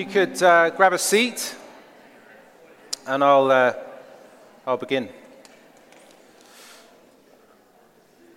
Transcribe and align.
you 0.00 0.06
could 0.06 0.42
uh, 0.42 0.70
grab 0.70 0.94
a 0.94 0.98
seat, 0.98 1.54
and 3.06 3.22
I'll, 3.22 3.50
uh, 3.50 3.74
I'll 4.66 4.78
begin. 4.78 5.04
I'm 5.04 5.12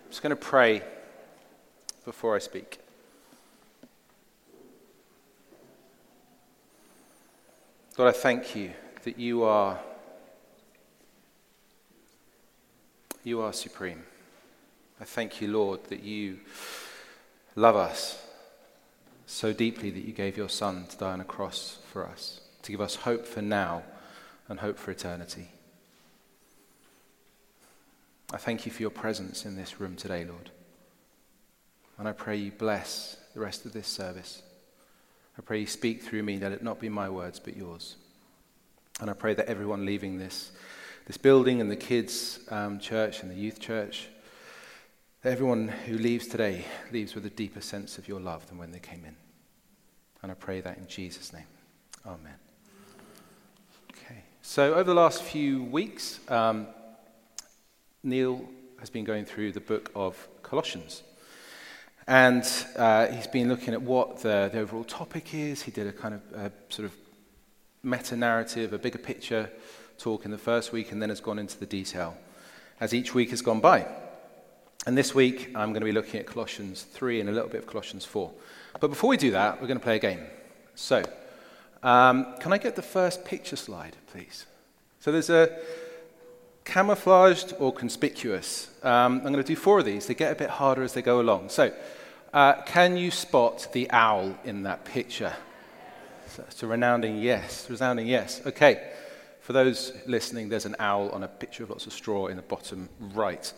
just 0.09 0.21
going 0.21 0.31
to 0.31 0.35
pray 0.35 0.83
before 2.03 2.35
I 2.35 2.39
speak. 2.39 2.79
God, 7.95 8.09
I 8.09 8.11
thank 8.11 8.57
you 8.57 8.73
that 9.03 9.17
you 9.17 9.43
are 9.43 9.79
you 13.23 13.39
are 13.39 13.53
supreme. 13.53 14.03
I 14.99 15.05
thank 15.05 15.39
you, 15.39 15.47
Lord, 15.47 15.85
that 15.85 16.03
you 16.03 16.39
love 17.55 17.77
us 17.77 18.22
so 19.33 19.51
deeply 19.51 19.89
that 19.89 20.05
you 20.05 20.13
gave 20.13 20.37
your 20.37 20.49
Son 20.49 20.85
to 20.87 20.97
die 20.97 21.11
on 21.11 21.21
a 21.21 21.25
cross 21.25 21.79
for 21.91 22.05
us, 22.05 22.41
to 22.61 22.71
give 22.71 22.81
us 22.81 22.95
hope 22.95 23.25
for 23.25 23.41
now 23.41 23.83
and 24.47 24.59
hope 24.59 24.77
for 24.77 24.91
eternity. 24.91 25.49
I 28.31 28.37
thank 28.37 28.65
you 28.65 28.71
for 28.71 28.81
your 28.81 28.91
presence 28.91 29.45
in 29.45 29.55
this 29.55 29.79
room 29.79 29.95
today, 29.95 30.23
Lord. 30.23 30.51
And 31.97 32.07
I 32.07 32.11
pray 32.11 32.35
you 32.37 32.51
bless 32.51 33.17
the 33.33 33.39
rest 33.39 33.65
of 33.65 33.73
this 33.73 33.87
service. 33.87 34.43
I 35.37 35.41
pray 35.41 35.59
you 35.59 35.67
speak 35.67 36.03
through 36.03 36.23
me, 36.23 36.37
let 36.37 36.51
it 36.51 36.63
not 36.63 36.79
be 36.79 36.89
my 36.89 37.09
words, 37.09 37.39
but 37.39 37.57
yours. 37.57 37.95
And 38.99 39.09
I 39.09 39.13
pray 39.13 39.33
that 39.33 39.47
everyone 39.47 39.85
leaving 39.85 40.19
this, 40.19 40.51
this 41.07 41.17
building 41.17 41.59
and 41.59 41.71
the 41.71 41.75
kids' 41.75 42.39
um, 42.49 42.79
church 42.79 43.21
and 43.21 43.31
the 43.31 43.35
youth 43.35 43.59
church 43.59 44.09
that 45.23 45.31
Everyone 45.31 45.69
who 45.69 45.97
leaves 45.97 46.27
today 46.27 46.65
leaves 46.91 47.15
with 47.15 47.25
a 47.25 47.29
deeper 47.29 47.61
sense 47.61 47.97
of 47.97 48.09
your 48.09 48.19
love 48.19 48.47
than 48.49 48.57
when 48.57 48.71
they 48.71 48.79
came 48.79 49.05
in. 49.05 49.15
And 50.23 50.31
I 50.31 50.35
pray 50.35 50.61
that 50.61 50.77
in 50.77 50.87
Jesus' 50.87 51.33
name. 51.33 51.43
Amen. 52.05 52.33
Okay. 53.91 54.23
So, 54.41 54.73
over 54.73 54.85
the 54.85 54.93
last 54.93 55.21
few 55.21 55.63
weeks, 55.63 56.21
um, 56.29 56.67
Neil 58.03 58.47
has 58.79 58.89
been 58.89 59.03
going 59.03 59.25
through 59.25 59.51
the 59.51 59.59
book 59.59 59.91
of 59.95 60.27
Colossians. 60.41 61.03
And 62.07 62.45
uh, 62.75 63.07
he's 63.07 63.27
been 63.27 63.49
looking 63.49 63.73
at 63.73 63.81
what 63.81 64.21
the, 64.21 64.49
the, 64.51 64.59
overall 64.59 64.83
topic 64.83 65.33
is. 65.33 65.61
He 65.61 65.71
did 65.71 65.87
a 65.87 65.93
kind 65.93 66.15
of 66.15 66.51
sort 66.69 66.85
of 66.85 66.95
meta 67.83 68.15
narrative, 68.15 68.73
a 68.73 68.77
bigger 68.77 68.97
picture 68.97 69.49
talk 69.97 70.25
in 70.25 70.31
the 70.31 70.37
first 70.37 70.71
week, 70.71 70.91
and 70.91 71.01
then 71.01 71.09
has 71.09 71.21
gone 71.21 71.39
into 71.39 71.57
the 71.57 71.65
detail 71.65 72.17
as 72.79 72.93
each 72.93 73.13
week 73.13 73.29
has 73.29 73.41
gone 73.41 73.61
by. 73.61 73.85
And 74.85 74.97
this 74.97 75.15
week, 75.15 75.51
I'm 75.55 75.69
going 75.69 75.81
to 75.81 75.85
be 75.85 75.93
looking 75.93 76.19
at 76.19 76.25
Colossians 76.25 76.83
3 76.83 77.21
and 77.21 77.29
a 77.29 77.31
little 77.31 77.49
bit 77.49 77.59
of 77.59 77.67
Colossians 77.67 78.03
4. 78.03 78.31
But 78.79 78.89
before 78.89 79.09
we 79.09 79.17
do 79.17 79.31
that, 79.31 79.61
we're 79.61 79.67
going 79.67 79.79
to 79.79 79.83
play 79.83 79.95
a 79.95 79.99
game. 79.99 80.19
So, 80.75 81.03
um, 81.83 82.35
can 82.39 82.53
I 82.53 82.57
get 82.57 82.75
the 82.75 82.81
first 82.81 83.25
picture 83.25 83.55
slide, 83.55 83.95
please? 84.07 84.45
So 84.99 85.11
there's 85.11 85.29
a 85.29 85.59
camouflaged 86.65 87.53
or 87.59 87.73
conspicuous. 87.73 88.69
Um, 88.83 89.17
I'm 89.17 89.33
going 89.33 89.35
to 89.35 89.43
do 89.43 89.55
four 89.55 89.79
of 89.79 89.85
these. 89.85 90.07
They 90.07 90.13
get 90.13 90.31
a 90.31 90.35
bit 90.35 90.49
harder 90.49 90.83
as 90.83 90.93
they 90.93 91.01
go 91.01 91.19
along. 91.19 91.49
So, 91.49 91.73
uh, 92.33 92.61
can 92.63 92.97
you 92.97 93.11
spot 93.11 93.67
the 93.73 93.91
owl 93.91 94.35
in 94.43 94.63
that 94.63 94.85
picture? 94.85 95.33
So 96.29 96.43
it's 96.47 96.63
a 96.63 96.67
resounding 96.67 97.17
yes. 97.17 97.69
Resounding 97.69 98.07
yes. 98.07 98.41
Okay. 98.45 98.91
For 99.41 99.53
those 99.53 99.91
listening, 100.07 100.49
there's 100.49 100.65
an 100.65 100.75
owl 100.79 101.09
on 101.09 101.23
a 101.23 101.27
picture 101.27 101.63
of 101.63 101.69
lots 101.69 101.85
of 101.85 101.93
straw 101.93 102.27
in 102.27 102.37
the 102.37 102.41
bottom 102.41 102.89
right. 103.13 103.53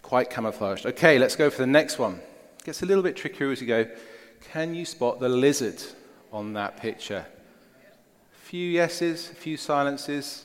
Quite 0.00 0.30
camouflaged. 0.30 0.86
Okay, 0.86 1.18
let's 1.18 1.34
go 1.34 1.50
for 1.50 1.58
the 1.58 1.66
next 1.66 1.98
one. 1.98 2.20
Gets 2.64 2.82
a 2.82 2.86
little 2.86 3.02
bit 3.02 3.16
trickier 3.16 3.50
as 3.50 3.60
you 3.60 3.66
go. 3.66 3.84
Can 4.40 4.74
you 4.74 4.84
spot 4.84 5.20
the 5.20 5.28
lizard 5.28 5.82
on 6.32 6.54
that 6.54 6.76
picture? 6.76 7.26
A 8.34 8.38
few 8.38 8.66
yeses, 8.68 9.30
a 9.30 9.34
few 9.34 9.56
silences. 9.56 10.44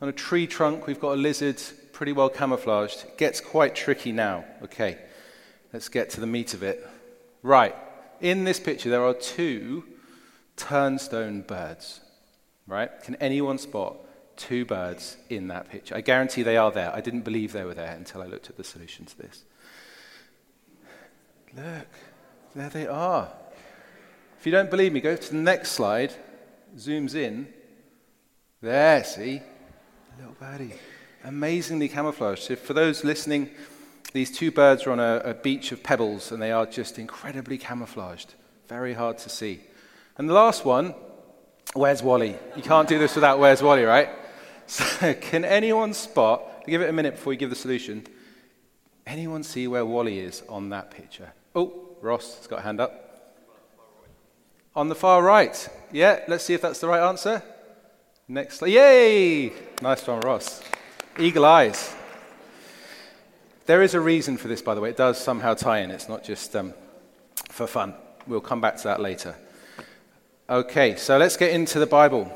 On 0.00 0.08
a 0.08 0.12
tree 0.12 0.46
trunk, 0.46 0.86
we've 0.86 1.00
got 1.00 1.14
a 1.14 1.20
lizard 1.20 1.60
pretty 1.92 2.12
well 2.12 2.28
camouflaged. 2.28 3.04
It 3.04 3.18
gets 3.18 3.40
quite 3.40 3.74
tricky 3.74 4.12
now. 4.12 4.44
Okay, 4.62 4.98
let's 5.72 5.88
get 5.88 6.10
to 6.10 6.20
the 6.20 6.26
meat 6.26 6.54
of 6.54 6.62
it. 6.62 6.88
Right, 7.42 7.74
in 8.20 8.44
this 8.44 8.60
picture, 8.60 8.90
there 8.90 9.04
are 9.04 9.14
two 9.14 9.84
turnstone 10.56 11.46
birds. 11.46 12.00
Right? 12.66 12.90
Can 13.02 13.14
anyone 13.16 13.58
spot 13.58 13.96
two 14.38 14.64
birds 14.64 15.16
in 15.28 15.48
that 15.48 15.68
picture. 15.68 15.94
I 15.94 16.00
guarantee 16.00 16.42
they 16.42 16.56
are 16.56 16.70
there. 16.70 16.94
I 16.94 17.00
didn't 17.00 17.22
believe 17.22 17.52
they 17.52 17.64
were 17.64 17.74
there 17.74 17.94
until 17.94 18.22
I 18.22 18.26
looked 18.26 18.48
at 18.48 18.56
the 18.56 18.64
solution 18.64 19.04
to 19.04 19.18
this. 19.18 19.44
Look, 21.54 21.88
there 22.58 22.70
they 22.70 22.86
are. 22.86 23.28
If 24.38 24.46
you 24.46 24.52
don't 24.52 24.70
believe 24.70 24.92
me, 24.92 25.00
go 25.00 25.16
to 25.16 25.30
the 25.30 25.36
next 25.36 25.72
slide. 25.72 26.12
Zooms 26.76 27.14
in. 27.14 27.48
There, 28.60 29.02
see? 29.04 29.40
Little 30.18 30.34
birdie. 30.38 30.74
Amazingly 31.24 31.88
camouflaged. 31.88 32.42
So, 32.42 32.56
for 32.56 32.72
those 32.72 33.04
listening, 33.04 33.50
these 34.12 34.36
two 34.36 34.50
birds 34.50 34.86
are 34.86 34.92
on 34.92 35.00
a, 35.00 35.22
a 35.24 35.34
beach 35.34 35.72
of 35.72 35.82
pebbles 35.82 36.32
and 36.32 36.42
they 36.42 36.52
are 36.52 36.66
just 36.66 36.98
incredibly 36.98 37.58
camouflaged. 37.58 38.34
Very 38.68 38.94
hard 38.94 39.18
to 39.18 39.28
see. 39.28 39.60
And 40.16 40.28
the 40.28 40.34
last 40.34 40.64
one, 40.64 40.94
where's 41.74 42.02
Wally? 42.02 42.36
You 42.56 42.62
can't 42.62 42.88
do 42.88 42.98
this 42.98 43.14
without 43.14 43.38
where's 43.38 43.62
Wally, 43.62 43.84
right? 43.84 44.08
So, 44.70 45.14
can 45.14 45.46
anyone 45.46 45.94
spot, 45.94 46.66
give 46.66 46.82
it 46.82 46.90
a 46.90 46.92
minute 46.92 47.14
before 47.14 47.32
you 47.32 47.38
give 47.38 47.48
the 47.48 47.56
solution, 47.56 48.06
anyone 49.06 49.42
see 49.42 49.66
where 49.66 49.86
Wally 49.86 50.18
is 50.18 50.42
on 50.46 50.68
that 50.68 50.90
picture? 50.90 51.32
Oh, 51.54 51.87
Ross 52.00 52.38
has 52.38 52.46
got 52.46 52.60
a 52.60 52.62
hand 52.62 52.80
up. 52.80 53.04
On 54.76 54.88
the 54.88 54.94
far 54.94 55.22
right. 55.22 55.68
Yeah, 55.92 56.20
let's 56.28 56.44
see 56.44 56.54
if 56.54 56.62
that's 56.62 56.80
the 56.80 56.88
right 56.88 57.06
answer. 57.06 57.42
Next, 58.28 58.62
yay! 58.62 59.52
Nice 59.82 60.06
one, 60.06 60.20
Ross. 60.20 60.62
Eagle 61.18 61.44
eyes. 61.44 61.94
There 63.66 63.82
is 63.82 63.94
a 63.94 64.00
reason 64.00 64.36
for 64.36 64.48
this, 64.48 64.62
by 64.62 64.74
the 64.74 64.80
way. 64.80 64.90
It 64.90 64.96
does 64.96 65.18
somehow 65.18 65.54
tie 65.54 65.80
in. 65.80 65.90
It's 65.90 66.08
not 66.08 66.24
just 66.24 66.54
um, 66.54 66.74
for 67.50 67.66
fun. 67.66 67.94
We'll 68.26 68.40
come 68.40 68.60
back 68.60 68.76
to 68.76 68.84
that 68.84 69.00
later. 69.00 69.34
Okay, 70.48 70.96
so 70.96 71.18
let's 71.18 71.36
get 71.36 71.50
into 71.50 71.78
the 71.78 71.86
Bible. 71.86 72.32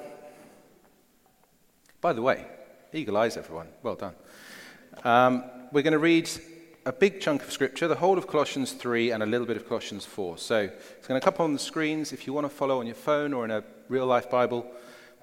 By 2.00 2.12
the 2.12 2.22
way, 2.22 2.44
eagle 2.92 3.16
eyes, 3.16 3.36
everyone. 3.36 3.68
Well 3.82 3.94
done. 3.94 4.14
Um, 5.04 5.44
we're 5.70 5.82
going 5.82 5.92
to 5.92 5.98
read 5.98 6.28
a 6.84 6.92
big 6.92 7.20
chunk 7.20 7.42
of 7.42 7.52
scripture, 7.52 7.86
the 7.86 7.94
whole 7.94 8.18
of 8.18 8.26
Colossians 8.26 8.72
3 8.72 9.12
and 9.12 9.22
a 9.22 9.26
little 9.26 9.46
bit 9.46 9.56
of 9.56 9.68
Colossians 9.68 10.04
4. 10.04 10.38
So 10.38 10.58
it's 10.98 11.06
going 11.06 11.20
to 11.20 11.24
come 11.24 11.34
up 11.34 11.40
on 11.40 11.52
the 11.52 11.58
screens. 11.58 12.12
If 12.12 12.26
you 12.26 12.32
want 12.32 12.44
to 12.44 12.54
follow 12.54 12.80
on 12.80 12.86
your 12.86 12.96
phone 12.96 13.32
or 13.32 13.44
in 13.44 13.50
a 13.50 13.62
real 13.88 14.06
life 14.06 14.28
Bible, 14.30 14.66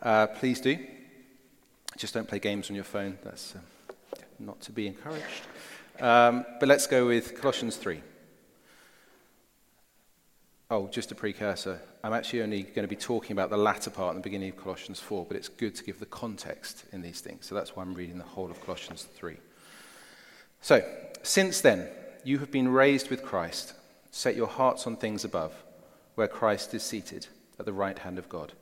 uh, 0.01 0.27
please 0.27 0.61
do. 0.61 0.77
Just 1.97 2.13
don't 2.13 2.27
play 2.27 2.39
games 2.39 2.69
on 2.69 2.75
your 2.75 2.85
phone. 2.85 3.17
That's 3.23 3.55
uh, 3.55 3.59
not 4.39 4.61
to 4.61 4.71
be 4.71 4.87
encouraged. 4.87 5.47
Um, 5.99 6.45
but 6.59 6.69
let's 6.69 6.87
go 6.87 7.07
with 7.07 7.39
Colossians 7.39 7.75
3. 7.75 8.01
Oh, 10.71 10.87
just 10.87 11.11
a 11.11 11.15
precursor. 11.15 11.81
I'm 12.03 12.13
actually 12.13 12.43
only 12.43 12.61
going 12.61 12.83
to 12.83 12.87
be 12.87 12.95
talking 12.95 13.33
about 13.33 13.49
the 13.49 13.57
latter 13.57 13.89
part 13.89 14.11
in 14.11 14.21
the 14.21 14.23
beginning 14.23 14.49
of 14.49 14.57
Colossians 14.57 14.99
4, 14.99 15.25
but 15.25 15.35
it's 15.35 15.49
good 15.49 15.75
to 15.75 15.83
give 15.83 15.99
the 15.99 16.05
context 16.05 16.85
in 16.93 17.01
these 17.01 17.19
things. 17.19 17.47
So 17.47 17.55
that's 17.55 17.75
why 17.75 17.83
I'm 17.83 17.95
reading 17.95 18.17
the 18.17 18.23
whole 18.23 18.49
of 18.49 18.61
Colossians 18.61 19.03
3. 19.03 19.35
So, 20.61 20.83
since 21.23 21.61
then, 21.61 21.89
you 22.23 22.39
have 22.39 22.51
been 22.51 22.67
raised 22.67 23.09
with 23.09 23.23
Christ. 23.23 23.73
Set 24.11 24.35
your 24.35 24.47
hearts 24.47 24.85
on 24.87 24.95
things 24.95 25.23
above, 25.23 25.53
where 26.15 26.27
Christ 26.27 26.73
is 26.73 26.83
seated 26.83 27.27
at 27.59 27.65
the 27.65 27.73
right 27.73 27.97
hand 27.99 28.17
of 28.17 28.29
God. 28.29 28.53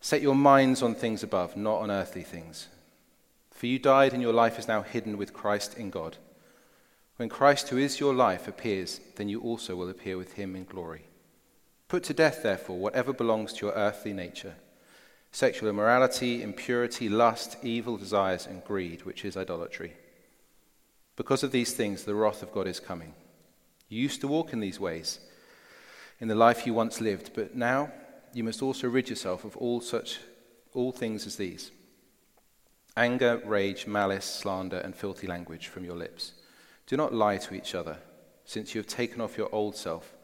Set 0.00 0.22
your 0.22 0.34
minds 0.34 0.82
on 0.82 0.94
things 0.94 1.22
above, 1.22 1.56
not 1.56 1.80
on 1.80 1.90
earthly 1.90 2.22
things. 2.22 2.68
For 3.50 3.66
you 3.66 3.78
died, 3.78 4.12
and 4.12 4.22
your 4.22 4.32
life 4.32 4.58
is 4.58 4.68
now 4.68 4.82
hidden 4.82 5.16
with 5.16 5.32
Christ 5.32 5.76
in 5.78 5.90
God. 5.90 6.18
When 7.16 7.28
Christ, 7.28 7.70
who 7.70 7.78
is 7.78 7.98
your 7.98 8.14
life, 8.14 8.46
appears, 8.46 9.00
then 9.16 9.28
you 9.28 9.40
also 9.40 9.74
will 9.74 9.88
appear 9.88 10.18
with 10.18 10.34
him 10.34 10.54
in 10.54 10.64
glory. 10.64 11.06
Put 11.88 12.04
to 12.04 12.14
death, 12.14 12.42
therefore, 12.42 12.76
whatever 12.76 13.12
belongs 13.12 13.54
to 13.54 13.66
your 13.66 13.74
earthly 13.74 14.12
nature 14.12 14.54
sexual 15.32 15.68
immorality, 15.68 16.42
impurity, 16.42 17.10
lust, 17.10 17.58
evil 17.62 17.98
desires, 17.98 18.46
and 18.46 18.64
greed, 18.64 19.02
which 19.02 19.22
is 19.22 19.36
idolatry. 19.36 19.92
Because 21.16 21.42
of 21.42 21.50
these 21.50 21.72
things, 21.72 22.04
the 22.04 22.14
wrath 22.14 22.42
of 22.42 22.52
God 22.52 22.66
is 22.66 22.78
coming. 22.78 23.14
You 23.88 24.00
used 24.00 24.20
to 24.20 24.28
walk 24.28 24.52
in 24.52 24.60
these 24.60 24.78
ways 24.78 25.20
in 26.20 26.28
the 26.28 26.34
life 26.34 26.66
you 26.66 26.74
once 26.74 27.00
lived, 27.00 27.32
but 27.34 27.54
now 27.54 27.90
you 28.32 28.44
must 28.44 28.62
also 28.62 28.88
rid 28.88 29.08
yourself 29.08 29.44
of 29.44 29.56
all 29.56 29.80
such 29.80 30.18
all 30.74 30.92
things 30.92 31.26
as 31.26 31.36
these 31.36 31.70
anger, 32.98 33.42
rage, 33.44 33.86
malice, 33.86 34.24
slander, 34.24 34.78
and 34.78 34.94
filthy 34.94 35.26
language 35.26 35.66
from 35.68 35.84
your 35.84 35.96
lips. 35.96 36.32
Do 36.86 36.96
not 36.96 37.12
lie 37.12 37.36
to 37.36 37.54
each 37.54 37.74
other, 37.74 37.98
since 38.46 38.74
you 38.74 38.80
have 38.80 38.86
taken 38.86 39.20
off 39.20 39.36
your 39.36 39.54
old 39.54 39.76
self 39.76 40.14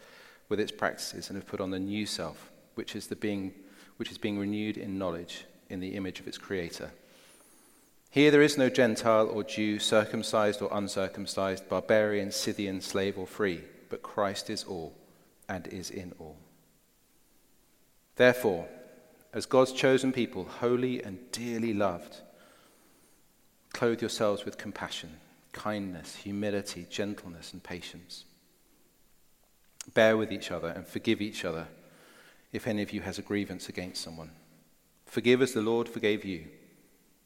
with 0.48 0.58
its 0.58 0.72
practices 0.72 1.28
and 1.28 1.36
have 1.36 1.46
put 1.46 1.60
on 1.60 1.70
the 1.70 1.78
new 1.78 2.06
self, 2.06 2.50
which 2.74 2.96
is, 2.96 3.08
the 3.08 3.16
being, 3.16 3.52
which 3.98 4.10
is 4.10 4.16
being 4.16 4.38
renewed 4.38 4.78
in 4.78 4.98
knowledge 4.98 5.44
in 5.68 5.80
the 5.80 5.94
image 5.94 6.18
of 6.20 6.26
its 6.26 6.38
creator. 6.38 6.90
Here 8.12 8.30
there 8.30 8.42
is 8.42 8.58
no 8.58 8.68
Gentile 8.68 9.26
or 9.26 9.42
Jew, 9.42 9.78
circumcised 9.78 10.60
or 10.60 10.68
uncircumcised, 10.70 11.66
barbarian, 11.70 12.30
Scythian, 12.30 12.82
slave 12.82 13.16
or 13.16 13.26
free, 13.26 13.62
but 13.88 14.02
Christ 14.02 14.50
is 14.50 14.64
all 14.64 14.92
and 15.48 15.66
is 15.68 15.88
in 15.88 16.12
all. 16.18 16.36
Therefore, 18.16 18.68
as 19.32 19.46
God's 19.46 19.72
chosen 19.72 20.12
people, 20.12 20.44
holy 20.44 21.02
and 21.02 21.20
dearly 21.32 21.72
loved, 21.72 22.18
clothe 23.72 24.02
yourselves 24.02 24.44
with 24.44 24.58
compassion, 24.58 25.16
kindness, 25.52 26.16
humility, 26.16 26.86
gentleness, 26.90 27.54
and 27.54 27.62
patience. 27.62 28.26
Bear 29.94 30.18
with 30.18 30.30
each 30.30 30.50
other 30.50 30.68
and 30.68 30.86
forgive 30.86 31.22
each 31.22 31.46
other 31.46 31.66
if 32.52 32.66
any 32.66 32.82
of 32.82 32.92
you 32.92 33.00
has 33.00 33.18
a 33.18 33.22
grievance 33.22 33.70
against 33.70 34.02
someone. 34.02 34.32
Forgive 35.06 35.40
as 35.40 35.54
the 35.54 35.62
Lord 35.62 35.88
forgave 35.88 36.26
you, 36.26 36.48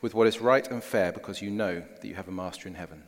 with 0.00 0.14
what 0.14 0.26
is 0.26 0.40
right 0.40 0.70
and 0.70 0.82
fair 0.82 1.12
because 1.12 1.42
you 1.42 1.50
know 1.50 1.80
that 1.80 2.06
you 2.06 2.14
have 2.14 2.28
a 2.28 2.32
master 2.32 2.68
in 2.68 2.74
heaven. 2.74 3.02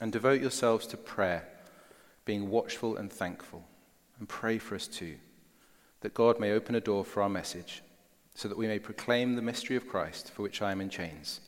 And 0.00 0.12
devote 0.12 0.40
yourselves 0.40 0.86
to 0.88 0.96
prayer, 0.96 1.48
being 2.24 2.50
watchful 2.50 2.96
and 2.96 3.12
thankful. 3.12 3.64
And 4.18 4.28
pray 4.28 4.58
for 4.58 4.74
us 4.74 4.86
too, 4.86 5.16
that 6.00 6.14
God 6.14 6.38
may 6.38 6.52
open 6.52 6.74
a 6.74 6.80
door 6.80 7.04
for 7.04 7.22
our 7.22 7.28
message, 7.28 7.82
so 8.34 8.48
that 8.48 8.58
we 8.58 8.66
may 8.66 8.78
proclaim 8.78 9.34
the 9.34 9.42
mystery 9.42 9.76
of 9.76 9.88
Christ, 9.88 10.30
for 10.30 10.42
which 10.42 10.62
I 10.62 10.72
am 10.72 10.80
in 10.80 10.90
chains. 10.90 11.40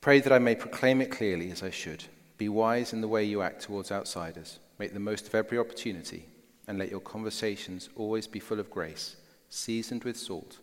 Pray 0.00 0.20
that 0.20 0.32
I 0.32 0.38
may 0.38 0.54
proclaim 0.54 1.00
it 1.00 1.10
clearly 1.10 1.50
as 1.50 1.62
I 1.62 1.70
should. 1.70 2.04
Be 2.38 2.48
wise 2.48 2.92
in 2.92 3.00
the 3.00 3.08
way 3.08 3.24
you 3.24 3.42
act 3.42 3.62
towards 3.62 3.92
outsiders. 3.92 4.58
Make 4.78 4.94
the 4.94 5.00
most 5.00 5.26
of 5.26 5.34
every 5.34 5.58
opportunity, 5.58 6.26
and 6.66 6.78
let 6.78 6.90
your 6.90 7.00
conversations 7.00 7.90
always 7.96 8.26
be 8.26 8.40
full 8.40 8.60
of 8.60 8.70
grace, 8.70 9.16
seasoned 9.50 10.04
with 10.04 10.16
salt, 10.16 10.58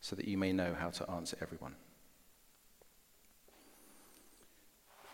so 0.00 0.16
that 0.16 0.26
you 0.26 0.38
may 0.38 0.52
know 0.52 0.74
how 0.78 0.90
to 0.90 1.10
answer 1.10 1.36
everyone. 1.40 1.74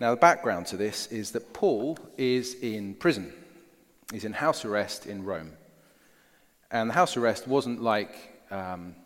Now, 0.01 0.11
the 0.11 0.21
background 0.21 0.67
to 0.67 0.77
this 0.77 1.07
is 1.07 1.31
that 1.33 1.53
Paul 1.53 1.99
is 2.19 2.55
in 2.55 2.95
prison. 2.95 3.33
He's 4.13 4.25
in 4.25 4.33
house 4.33 4.65
arrest 4.65 5.07
in 5.07 5.25
Rome. 5.25 5.53
And 6.71 6.91
the 6.91 6.95
house 6.95 7.17
arrest 7.17 7.47
wasn't 7.47 7.81
like 7.83 8.15
um, 8.51 8.97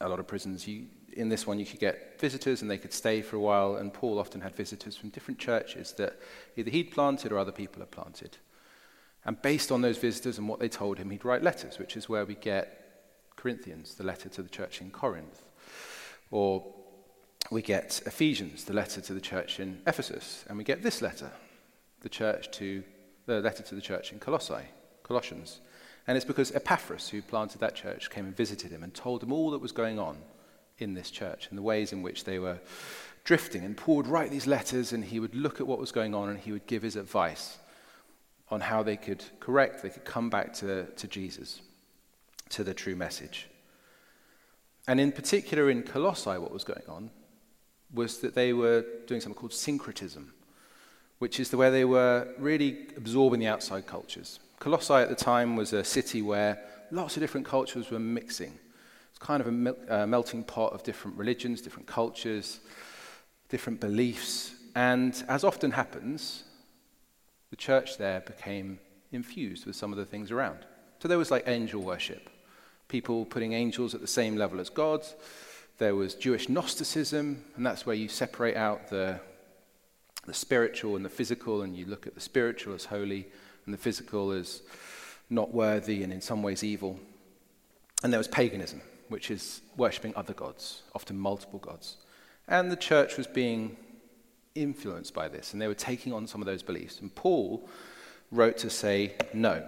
a 0.00 0.08
lot 0.08 0.18
of 0.18 0.26
prisons. 0.26 0.66
You, 0.66 0.86
in 1.12 1.28
this 1.28 1.46
one, 1.46 1.58
you 1.58 1.66
could 1.66 1.78
get 1.78 2.18
visitors 2.18 2.62
and 2.62 2.70
they 2.70 2.78
could 2.78 2.92
stay 2.92 3.20
for 3.20 3.36
a 3.36 3.40
while. 3.40 3.76
And 3.76 3.92
Paul 3.92 4.18
often 4.18 4.40
had 4.40 4.56
visitors 4.56 4.96
from 4.96 5.10
different 5.10 5.38
churches 5.38 5.92
that 5.98 6.18
either 6.56 6.70
he'd 6.70 6.90
planted 6.90 7.30
or 7.30 7.38
other 7.38 7.52
people 7.52 7.80
had 7.80 7.90
planted. 7.90 8.38
And 9.26 9.40
based 9.42 9.70
on 9.70 9.82
those 9.82 9.98
visitors 9.98 10.38
and 10.38 10.48
what 10.48 10.58
they 10.58 10.68
told 10.68 10.98
him, 10.98 11.10
he'd 11.10 11.24
write 11.24 11.42
letters, 11.42 11.78
which 11.78 11.96
is 11.96 12.08
where 12.08 12.24
we 12.24 12.34
get 12.34 12.85
Corinthians, 13.36 13.94
the 13.94 14.04
letter 14.04 14.28
to 14.28 14.42
the 14.42 14.48
church 14.48 14.80
in 14.80 14.90
Corinth. 14.90 15.42
Or 16.30 16.64
we 17.50 17.62
get 17.62 18.02
Ephesians, 18.06 18.64
the 18.64 18.72
letter 18.72 19.00
to 19.00 19.14
the 19.14 19.20
church 19.20 19.60
in 19.60 19.80
Ephesus, 19.86 20.44
and 20.48 20.58
we 20.58 20.64
get 20.64 20.82
this 20.82 21.00
letter, 21.00 21.30
the 22.00 22.08
church 22.08 22.50
to 22.52 22.82
the 23.26 23.40
letter 23.40 23.62
to 23.62 23.74
the 23.74 23.80
church 23.80 24.12
in 24.12 24.18
Colossae, 24.18 24.66
Colossians. 25.02 25.60
And 26.06 26.16
it's 26.16 26.24
because 26.24 26.52
Epaphras, 26.52 27.08
who 27.08 27.20
planted 27.22 27.60
that 27.60 27.74
church, 27.74 28.10
came 28.10 28.24
and 28.24 28.36
visited 28.36 28.70
him 28.70 28.82
and 28.82 28.94
told 28.94 29.22
him 29.22 29.32
all 29.32 29.50
that 29.50 29.60
was 29.60 29.72
going 29.72 29.98
on 29.98 30.16
in 30.78 30.94
this 30.94 31.10
church 31.10 31.48
and 31.48 31.58
the 31.58 31.62
ways 31.62 31.92
in 31.92 32.02
which 32.02 32.24
they 32.24 32.38
were 32.38 32.60
drifting. 33.24 33.64
And 33.64 33.76
Paul 33.76 33.96
would 33.96 34.06
write 34.06 34.30
these 34.30 34.46
letters 34.46 34.92
and 34.92 35.04
he 35.04 35.18
would 35.18 35.34
look 35.34 35.60
at 35.60 35.66
what 35.66 35.78
was 35.78 35.90
going 35.90 36.14
on 36.14 36.28
and 36.28 36.38
he 36.38 36.52
would 36.52 36.66
give 36.66 36.82
his 36.82 36.96
advice 36.96 37.58
on 38.50 38.60
how 38.60 38.82
they 38.82 38.96
could 38.96 39.24
correct, 39.40 39.82
they 39.82 39.90
could 39.90 40.04
come 40.04 40.30
back 40.30 40.52
to, 40.54 40.84
to 40.84 41.08
Jesus, 41.08 41.60
to 42.50 42.64
the 42.64 42.74
true 42.74 42.96
message. 42.96 43.48
And 44.88 45.00
in 45.00 45.12
particular 45.12 45.68
in 45.70 45.82
Colossae, 45.82 46.38
what 46.38 46.52
was 46.52 46.64
going 46.64 46.84
on 46.88 47.10
was 47.92 48.18
that 48.18 48.34
they 48.34 48.52
were 48.52 48.84
doing 49.06 49.20
something 49.20 49.38
called 49.38 49.52
syncretism, 49.52 50.32
which 51.18 51.40
is 51.40 51.50
the 51.50 51.56
way 51.56 51.70
they 51.70 51.84
were 51.84 52.28
really 52.38 52.88
absorbing 52.96 53.40
the 53.40 53.46
outside 53.46 53.86
cultures. 53.86 54.38
Colossae 54.58 54.94
at 54.94 55.08
the 55.08 55.14
time 55.14 55.56
was 55.56 55.72
a 55.72 55.84
city 55.84 56.22
where 56.22 56.62
lots 56.90 57.16
of 57.16 57.20
different 57.20 57.46
cultures 57.46 57.90
were 57.90 57.98
mixing. 57.98 58.58
It's 59.10 59.18
kind 59.18 59.40
of 59.40 59.48
a 59.48 60.02
uh, 60.02 60.06
melting 60.06 60.44
pot 60.44 60.72
of 60.72 60.82
different 60.82 61.16
religions, 61.16 61.60
different 61.60 61.86
cultures, 61.86 62.60
different 63.48 63.80
beliefs. 63.80 64.54
And 64.74 65.24
as 65.28 65.42
often 65.42 65.70
happens, 65.70 66.44
the 67.50 67.56
church 67.56 67.98
there 67.98 68.20
became 68.20 68.78
infused 69.12 69.66
with 69.66 69.76
some 69.76 69.92
of 69.92 69.98
the 69.98 70.04
things 70.04 70.30
around. 70.30 70.58
So 70.98 71.08
there 71.08 71.18
was 71.18 71.30
like 71.30 71.44
angel 71.46 71.82
worship, 71.82 72.28
people 72.88 73.24
putting 73.24 73.52
angels 73.52 73.94
at 73.94 74.00
the 74.00 74.06
same 74.06 74.36
level 74.36 74.60
as 74.60 74.70
God. 74.70 75.04
There 75.78 75.94
was 75.94 76.14
Jewish 76.14 76.48
Gnosticism, 76.48 77.44
and 77.56 77.66
that's 77.66 77.84
where 77.84 77.96
you 77.96 78.08
separate 78.08 78.56
out 78.56 78.88
the, 78.88 79.20
the 80.26 80.34
spiritual 80.34 80.96
and 80.96 81.04
the 81.04 81.10
physical, 81.10 81.62
and 81.62 81.76
you 81.76 81.86
look 81.86 82.06
at 82.06 82.14
the 82.14 82.20
spiritual 82.20 82.74
as 82.74 82.86
holy 82.86 83.26
and 83.64 83.74
the 83.74 83.78
physical 83.78 84.30
as 84.30 84.62
not 85.28 85.52
worthy 85.52 86.02
and 86.02 86.12
in 86.12 86.20
some 86.20 86.42
ways 86.42 86.62
evil. 86.62 86.98
And 88.02 88.12
there 88.12 88.18
was 88.18 88.28
paganism, 88.28 88.80
which 89.08 89.30
is 89.30 89.60
worshipping 89.76 90.14
other 90.16 90.34
gods, 90.34 90.82
often 90.94 91.18
multiple 91.18 91.58
gods. 91.58 91.96
And 92.48 92.70
the 92.70 92.76
church 92.76 93.16
was 93.16 93.26
being 93.26 93.76
influenced 94.54 95.12
by 95.12 95.28
this, 95.28 95.52
and 95.52 95.60
they 95.60 95.68
were 95.68 95.74
taking 95.74 96.12
on 96.12 96.26
some 96.26 96.40
of 96.40 96.46
those 96.46 96.62
beliefs. 96.62 97.00
And 97.00 97.14
Paul 97.14 97.68
wrote 98.30 98.58
to 98.58 98.70
say, 98.70 99.14
No, 99.34 99.64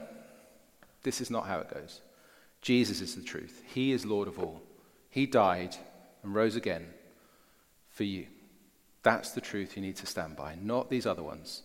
this 1.03 1.21
is 1.21 1.31
not 1.31 1.47
how 1.47 1.59
it 1.59 1.73
goes. 1.73 2.01
Jesus 2.63 3.01
is 3.01 3.15
the 3.15 3.23
truth. 3.23 3.63
He 3.67 3.93
is 3.93 4.05
Lord 4.05 4.29
of 4.29 4.39
all. 4.39 4.63
He 5.11 5.27
died 5.27 5.77
and 6.23 6.35
rose 6.35 6.57
again 6.57 6.87
for 7.91 8.05
you. 8.05 8.27
That's 9.03 9.31
the 9.31 9.41
truth 9.41 9.77
you 9.77 9.83
need 9.83 9.97
to 9.97 10.07
stand 10.07 10.37
by, 10.37 10.57
not 10.61 10.91
these 10.91 11.07
other 11.07 11.23
ones. 11.23 11.63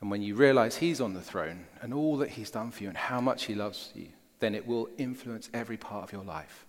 And 0.00 0.10
when 0.10 0.22
you 0.22 0.34
realize 0.34 0.76
He's 0.76 1.00
on 1.00 1.14
the 1.14 1.20
throne 1.20 1.66
and 1.80 1.94
all 1.94 2.16
that 2.18 2.30
He's 2.30 2.50
done 2.50 2.70
for 2.70 2.82
you 2.82 2.88
and 2.88 2.98
how 2.98 3.20
much 3.20 3.44
He 3.44 3.54
loves 3.54 3.92
you, 3.94 4.08
then 4.40 4.54
it 4.54 4.66
will 4.66 4.88
influence 4.98 5.48
every 5.54 5.76
part 5.76 6.02
of 6.02 6.12
your 6.12 6.24
life, 6.24 6.66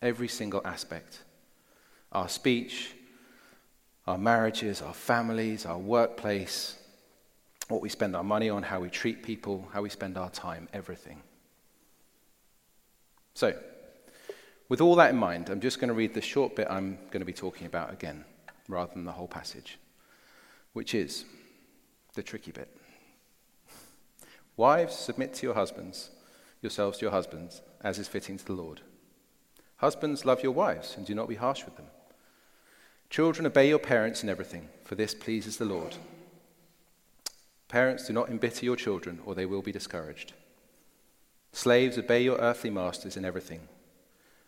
every 0.00 0.28
single 0.28 0.62
aspect. 0.64 1.20
Our 2.12 2.28
speech, 2.28 2.94
our 4.06 4.16
marriages, 4.16 4.80
our 4.80 4.94
families, 4.94 5.66
our 5.66 5.78
workplace, 5.78 6.78
what 7.68 7.82
we 7.82 7.88
spend 7.88 8.16
our 8.16 8.24
money 8.24 8.48
on, 8.48 8.62
how 8.62 8.80
we 8.80 8.88
treat 8.88 9.22
people, 9.22 9.68
how 9.72 9.82
we 9.82 9.90
spend 9.90 10.16
our 10.16 10.30
time, 10.30 10.68
everything. 10.72 11.22
So, 13.34 13.54
with 14.68 14.80
all 14.80 14.94
that 14.96 15.10
in 15.10 15.16
mind, 15.16 15.50
I'm 15.50 15.60
just 15.60 15.80
going 15.80 15.88
to 15.88 15.94
read 15.94 16.14
the 16.14 16.20
short 16.20 16.56
bit 16.56 16.68
I'm 16.70 16.96
going 17.10 17.20
to 17.20 17.26
be 17.26 17.32
talking 17.32 17.66
about 17.66 17.92
again, 17.92 18.24
rather 18.68 18.92
than 18.94 19.04
the 19.04 19.12
whole 19.12 19.28
passage, 19.28 19.78
which 20.72 20.94
is 20.94 21.24
the 22.14 22.22
tricky 22.22 22.52
bit. 22.52 22.68
Wives, 24.56 24.94
submit 24.94 25.34
to 25.34 25.46
your 25.46 25.54
husbands, 25.54 26.10
yourselves 26.62 26.98
to 26.98 27.06
your 27.06 27.12
husbands, 27.12 27.60
as 27.82 27.98
is 27.98 28.08
fitting 28.08 28.38
to 28.38 28.44
the 28.44 28.52
Lord. 28.52 28.80
Husbands, 29.76 30.24
love 30.24 30.42
your 30.42 30.52
wives 30.52 30.96
and 30.96 31.04
do 31.04 31.14
not 31.14 31.28
be 31.28 31.34
harsh 31.34 31.64
with 31.64 31.76
them. 31.76 31.86
Children, 33.10 33.46
obey 33.46 33.68
your 33.68 33.80
parents 33.80 34.22
in 34.22 34.28
everything, 34.28 34.68
for 34.84 34.94
this 34.94 35.12
pleases 35.12 35.56
the 35.56 35.64
Lord. 35.64 35.96
Parents, 37.68 38.06
do 38.06 38.12
not 38.12 38.28
embitter 38.28 38.64
your 38.64 38.76
children, 38.76 39.20
or 39.26 39.34
they 39.34 39.46
will 39.46 39.62
be 39.62 39.72
discouraged. 39.72 40.32
Slaves, 41.54 41.96
obey 41.96 42.20
your 42.20 42.36
earthly 42.38 42.68
masters 42.68 43.16
in 43.16 43.24
everything, 43.24 43.68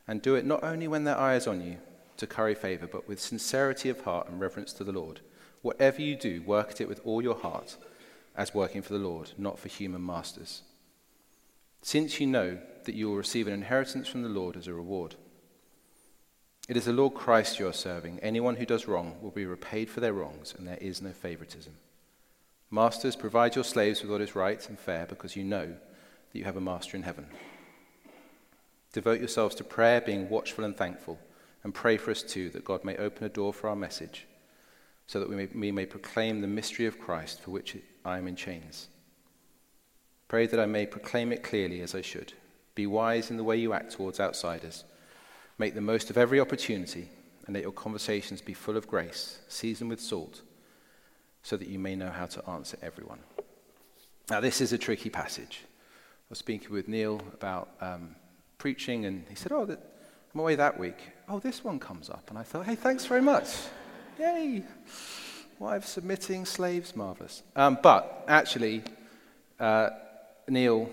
and 0.08 0.20
do 0.20 0.34
it 0.34 0.44
not 0.44 0.64
only 0.64 0.88
when 0.88 1.04
their 1.04 1.16
eye 1.16 1.36
is 1.36 1.46
on 1.46 1.60
you 1.60 1.76
to 2.16 2.26
curry 2.26 2.56
favor, 2.56 2.88
but 2.88 3.06
with 3.06 3.20
sincerity 3.20 3.88
of 3.88 4.00
heart 4.00 4.28
and 4.28 4.40
reverence 4.40 4.72
to 4.72 4.82
the 4.82 4.90
Lord. 4.90 5.20
Whatever 5.62 6.02
you 6.02 6.16
do, 6.16 6.42
work 6.42 6.72
at 6.72 6.80
it 6.80 6.88
with 6.88 7.00
all 7.04 7.22
your 7.22 7.36
heart, 7.36 7.76
as 8.36 8.54
working 8.54 8.82
for 8.82 8.92
the 8.92 8.98
Lord, 8.98 9.30
not 9.38 9.56
for 9.56 9.68
human 9.68 10.04
masters. 10.04 10.62
Since 11.80 12.18
you 12.18 12.26
know 12.26 12.58
that 12.84 12.96
you 12.96 13.08
will 13.08 13.16
receive 13.16 13.46
an 13.46 13.54
inheritance 13.54 14.08
from 14.08 14.22
the 14.22 14.28
Lord 14.28 14.56
as 14.56 14.66
a 14.66 14.74
reward. 14.74 15.14
It 16.68 16.76
is 16.76 16.86
the 16.86 16.92
Lord 16.92 17.14
Christ 17.14 17.60
you 17.60 17.68
are 17.68 17.72
serving. 17.72 18.18
Anyone 18.18 18.56
who 18.56 18.66
does 18.66 18.88
wrong 18.88 19.14
will 19.22 19.30
be 19.30 19.46
repaid 19.46 19.90
for 19.90 20.00
their 20.00 20.12
wrongs, 20.12 20.56
and 20.58 20.66
there 20.66 20.78
is 20.80 21.00
no 21.00 21.12
favoritism. 21.12 21.74
Masters, 22.68 23.14
provide 23.14 23.54
your 23.54 23.62
slaves 23.62 24.02
with 24.02 24.10
what 24.10 24.20
is 24.20 24.34
right 24.34 24.68
and 24.68 24.76
fair, 24.76 25.06
because 25.06 25.36
you 25.36 25.44
know 25.44 25.76
that 26.32 26.38
you 26.38 26.44
have 26.44 26.56
a 26.56 26.60
master 26.60 26.96
in 26.96 27.02
heaven. 27.02 27.26
Devote 28.92 29.18
yourselves 29.18 29.54
to 29.56 29.64
prayer, 29.64 30.00
being 30.00 30.28
watchful 30.28 30.64
and 30.64 30.76
thankful, 30.76 31.18
and 31.62 31.74
pray 31.74 31.96
for 31.96 32.10
us 32.10 32.22
too, 32.22 32.50
that 32.50 32.64
God 32.64 32.84
may 32.84 32.96
open 32.96 33.24
a 33.24 33.28
door 33.28 33.52
for 33.52 33.68
our 33.68 33.76
message, 33.76 34.26
so 35.06 35.20
that 35.20 35.28
we 35.28 35.36
may, 35.36 35.48
we 35.54 35.72
may 35.72 35.86
proclaim 35.86 36.40
the 36.40 36.46
mystery 36.46 36.86
of 36.86 36.98
Christ, 36.98 37.40
for 37.40 37.50
which 37.50 37.76
I 38.04 38.18
am 38.18 38.28
in 38.28 38.36
chains. 38.36 38.88
Pray 40.28 40.46
that 40.46 40.60
I 40.60 40.66
may 40.66 40.86
proclaim 40.86 41.32
it 41.32 41.42
clearly 41.42 41.80
as 41.80 41.94
I 41.94 42.00
should. 42.00 42.32
Be 42.74 42.86
wise 42.86 43.30
in 43.30 43.36
the 43.36 43.44
way 43.44 43.56
you 43.56 43.72
act 43.72 43.92
towards 43.92 44.20
outsiders 44.20 44.84
Make 45.58 45.74
the 45.74 45.80
most 45.80 46.10
of 46.10 46.18
every 46.18 46.38
opportunity, 46.38 47.08
and 47.46 47.54
let 47.54 47.62
your 47.62 47.72
conversations 47.72 48.42
be 48.42 48.52
full 48.52 48.76
of 48.76 48.88
grace, 48.88 49.38
seasoned 49.48 49.88
with 49.88 50.00
salt, 50.00 50.42
so 51.42 51.56
that 51.56 51.68
you 51.68 51.78
may 51.78 51.96
know 51.96 52.10
how 52.10 52.26
to 52.26 52.46
answer 52.50 52.76
everyone. 52.82 53.20
Now, 54.28 54.40
this 54.40 54.60
is 54.60 54.72
a 54.72 54.78
tricky 54.78 55.08
passage. 55.08 55.64
I 56.26 56.30
was 56.30 56.38
speaking 56.38 56.70
with 56.72 56.88
Neil 56.88 57.20
about 57.32 57.68
um, 57.80 58.16
preaching, 58.58 59.04
and 59.04 59.24
he 59.28 59.36
said, 59.36 59.52
Oh, 59.52 59.62
I'm 59.62 60.40
away 60.40 60.56
that 60.56 60.76
week. 60.76 60.98
Oh, 61.28 61.38
this 61.38 61.62
one 61.62 61.78
comes 61.78 62.10
up. 62.10 62.30
And 62.30 62.38
I 62.38 62.42
thought, 62.42 62.66
Hey, 62.66 62.74
thanks 62.74 63.06
very 63.06 63.22
much. 63.22 63.46
Yay. 64.18 64.64
Wives 65.60 65.88
submitting, 65.88 66.44
slaves, 66.44 66.96
marvelous. 66.96 67.44
Um, 67.54 67.78
but 67.80 68.24
actually, 68.26 68.82
uh, 69.60 69.90
Neil 70.48 70.90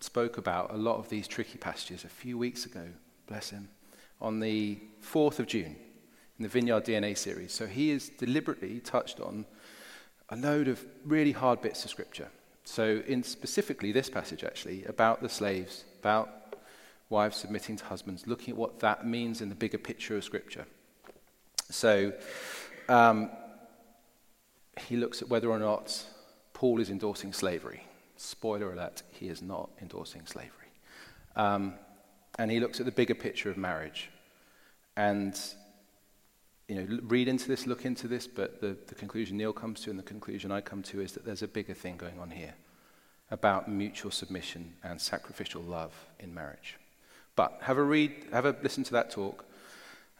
spoke 0.00 0.38
about 0.38 0.72
a 0.72 0.76
lot 0.76 0.96
of 0.96 1.10
these 1.10 1.28
tricky 1.28 1.58
passages 1.58 2.04
a 2.04 2.08
few 2.08 2.38
weeks 2.38 2.64
ago 2.64 2.86
bless 3.26 3.50
him, 3.50 3.68
on 4.20 4.40
the 4.40 4.78
4th 5.02 5.38
of 5.38 5.46
June 5.46 5.76
in 6.38 6.42
the 6.42 6.48
Vineyard 6.48 6.84
DNA 6.84 7.16
series. 7.16 7.52
So 7.52 7.66
he 7.66 7.90
has 7.90 8.08
deliberately 8.08 8.80
touched 8.80 9.20
on 9.20 9.44
a 10.30 10.36
load 10.36 10.68
of 10.68 10.84
really 11.04 11.32
hard 11.32 11.60
bits 11.60 11.84
of 11.84 11.90
scripture. 11.90 12.28
So, 12.70 13.02
in 13.06 13.22
specifically 13.22 13.92
this 13.92 14.10
passage, 14.10 14.44
actually, 14.44 14.84
about 14.84 15.22
the 15.22 15.28
slaves, 15.30 15.86
about 16.00 16.28
wives 17.08 17.38
submitting 17.38 17.76
to 17.76 17.84
husbands, 17.86 18.26
looking 18.26 18.52
at 18.52 18.58
what 18.58 18.80
that 18.80 19.06
means 19.06 19.40
in 19.40 19.48
the 19.48 19.54
bigger 19.54 19.78
picture 19.78 20.18
of 20.18 20.22
scripture. 20.22 20.66
So, 21.70 22.12
um, 22.90 23.30
he 24.86 24.98
looks 24.98 25.22
at 25.22 25.30
whether 25.30 25.48
or 25.48 25.58
not 25.58 26.04
Paul 26.52 26.78
is 26.78 26.90
endorsing 26.90 27.32
slavery. 27.32 27.84
Spoiler 28.18 28.70
alert, 28.70 29.02
he 29.12 29.28
is 29.28 29.40
not 29.40 29.70
endorsing 29.80 30.26
slavery. 30.26 30.70
Um, 31.36 31.72
and 32.38 32.50
he 32.50 32.60
looks 32.60 32.80
at 32.80 32.86
the 32.86 32.92
bigger 32.92 33.14
picture 33.14 33.48
of 33.48 33.56
marriage. 33.56 34.10
And, 34.94 35.40
you 36.68 36.74
know, 36.74 37.00
read 37.04 37.28
into 37.28 37.48
this, 37.48 37.66
look 37.66 37.86
into 37.86 38.06
this, 38.06 38.26
but 38.26 38.60
the, 38.60 38.76
the 38.86 38.94
conclusion 38.94 39.38
Neil 39.38 39.54
comes 39.54 39.80
to 39.80 39.90
and 39.90 39.98
the 39.98 40.04
conclusion 40.04 40.52
I 40.52 40.60
come 40.60 40.82
to 40.84 41.00
is 41.00 41.12
that 41.12 41.24
there's 41.24 41.42
a 41.42 41.48
bigger 41.48 41.74
thing 41.74 41.96
going 41.96 42.20
on 42.20 42.30
here 42.30 42.54
about 43.30 43.70
mutual 43.70 44.10
submission 44.10 44.74
and 44.84 45.00
sacrificial 45.00 45.62
love 45.62 45.92
in 46.20 46.32
marriage. 46.32 46.76
But 47.36 47.58
have 47.62 47.78
a 47.78 47.82
read, 47.82 48.12
have 48.32 48.44
a 48.44 48.54
listen 48.62 48.84
to 48.84 48.92
that 48.92 49.10
talk. 49.10 49.46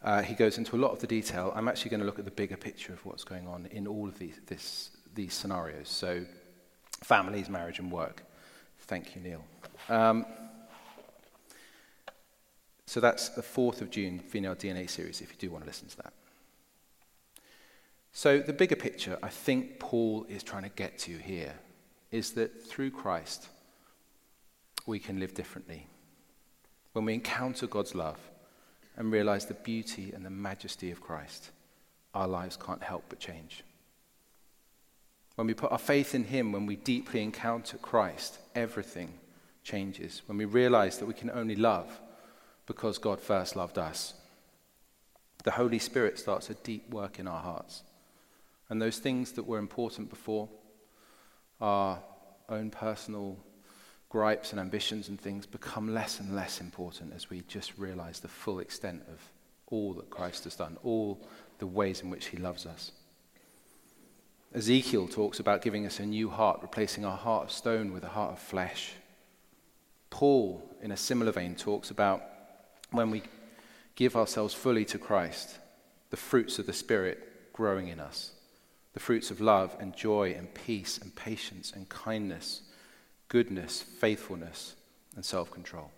Uh, 0.02 0.23
he 0.23 0.35
goes 0.35 0.57
into 0.57 0.75
a 0.76 0.78
lot 0.78 0.93
of 0.93 1.00
the 1.00 1.07
detail. 1.07 1.52
I'm 1.55 1.69
actually 1.69 1.90
going 1.90 2.00
to 2.00 2.07
look 2.07 2.19
at 2.19 2.25
the 2.25 2.31
bigger 2.31 2.57
picture 2.57 2.93
of 2.93 3.05
what's 3.05 3.25
going 3.25 3.47
on 3.47 3.67
in 3.67 3.87
all 3.87 4.09
of 4.09 4.19
these, 4.19 4.40
this, 4.47 4.90
these 5.14 5.35
scenarios. 5.35 5.88
So, 5.88 6.25
families, 7.02 7.49
marriage, 7.49 7.78
and 7.78 7.90
work. 7.90 8.23
Thank 8.81 9.14
you, 9.14 9.23
Neil. 9.23 9.45
Um, 9.88 10.25
so 12.87 13.00
that's 13.00 13.28
the 13.31 13.43
4th 13.43 13.83
of 13.83 13.90
June 13.90 14.19
Female 14.21 14.55
DNA 14.55 14.88
series, 14.88 15.21
if 15.21 15.31
you 15.31 15.37
do 15.38 15.50
want 15.50 15.64
to 15.64 15.69
listen 15.69 15.88
to 15.88 15.97
that. 15.99 16.12
So, 18.12 18.40
the 18.40 18.52
bigger 18.52 18.76
picture 18.76 19.18
I 19.22 19.28
think 19.28 19.78
Paul 19.78 20.26
is 20.28 20.42
trying 20.42 20.64
to 20.64 20.70
get 20.70 20.98
to 21.00 21.16
here 21.16 21.54
is 22.10 22.32
that 22.32 22.66
through 22.66 22.90
Christ, 22.90 23.48
we 24.86 24.98
can 24.98 25.20
live 25.20 25.34
differently. 25.34 25.86
When 26.92 27.04
we 27.04 27.14
encounter 27.14 27.66
God's 27.66 27.94
love 27.94 28.18
and 28.96 29.12
realize 29.12 29.46
the 29.46 29.54
beauty 29.54 30.12
and 30.14 30.24
the 30.24 30.30
majesty 30.30 30.90
of 30.90 31.00
Christ, 31.00 31.50
our 32.14 32.26
lives 32.26 32.56
can't 32.56 32.82
help 32.82 33.04
but 33.08 33.20
change. 33.20 33.62
When 35.36 35.46
we 35.46 35.54
put 35.54 35.70
our 35.70 35.78
faith 35.78 36.14
in 36.14 36.24
Him, 36.24 36.50
when 36.50 36.66
we 36.66 36.76
deeply 36.76 37.22
encounter 37.22 37.76
Christ, 37.76 38.38
everything 38.56 39.12
changes. 39.62 40.22
When 40.26 40.38
we 40.38 40.46
realize 40.46 40.98
that 40.98 41.06
we 41.06 41.14
can 41.14 41.30
only 41.30 41.54
love 41.54 42.00
because 42.66 42.98
God 42.98 43.20
first 43.20 43.54
loved 43.54 43.78
us. 43.78 44.14
The 45.44 45.52
Holy 45.52 45.78
Spirit 45.78 46.18
starts 46.18 46.50
a 46.50 46.54
deep 46.54 46.90
work 46.90 47.18
in 47.18 47.28
our 47.28 47.40
hearts. 47.40 47.82
And 48.70 48.80
those 48.80 48.98
things 48.98 49.32
that 49.32 49.46
were 49.46 49.58
important 49.58 50.10
before, 50.10 50.48
our 51.60 51.98
own 52.48 52.70
personal 52.70 53.38
gripes 54.10 54.52
and 54.52 54.60
ambitions 54.60 55.08
and 55.08 55.20
things, 55.20 55.46
become 55.46 55.92
less 55.92 56.20
and 56.20 56.34
less 56.34 56.60
important 56.60 57.12
as 57.14 57.30
we 57.30 57.42
just 57.48 57.76
realize 57.78 58.20
the 58.20 58.28
full 58.28 58.60
extent 58.60 59.02
of 59.10 59.20
all 59.66 59.92
that 59.94 60.10
Christ 60.10 60.44
has 60.44 60.56
done, 60.56 60.78
all 60.82 61.26
the 61.58 61.66
ways 61.66 62.00
in 62.00 62.10
which 62.10 62.26
he 62.26 62.37
loves 62.37 62.64
us. 62.64 62.92
Ezekiel 64.54 65.08
talks 65.08 65.40
about 65.40 65.60
giving 65.60 65.84
us 65.84 66.00
a 66.00 66.06
new 66.06 66.30
heart, 66.30 66.60
replacing 66.62 67.04
our 67.04 67.16
heart 67.16 67.44
of 67.44 67.52
stone 67.52 67.92
with 67.92 68.02
a 68.02 68.08
heart 68.08 68.32
of 68.32 68.38
flesh. 68.38 68.94
Paul, 70.08 70.62
in 70.80 70.90
a 70.90 70.96
similar 70.96 71.32
vein, 71.32 71.54
talks 71.54 71.90
about 71.90 72.22
when 72.90 73.10
we 73.10 73.22
give 73.94 74.16
ourselves 74.16 74.54
fully 74.54 74.87
to 74.87 74.98
Christ, 74.98 75.58
the 76.08 76.16
fruits 76.16 76.58
of 76.58 76.64
the 76.64 76.72
Spirit 76.72 77.52
growing 77.52 77.88
in 77.88 78.00
us 78.00 78.32
the 78.95 79.00
fruits 79.00 79.30
of 79.30 79.40
love 79.40 79.76
and 79.78 79.95
joy 79.95 80.35
and 80.37 80.52
peace 80.54 80.99
and 80.99 81.14
patience 81.14 81.73
and 81.75 81.88
kindness, 81.88 82.62
goodness, 83.28 83.83
faithfulness, 83.83 84.75
and 85.14 85.25
self 85.25 85.50
control. 85.50 85.90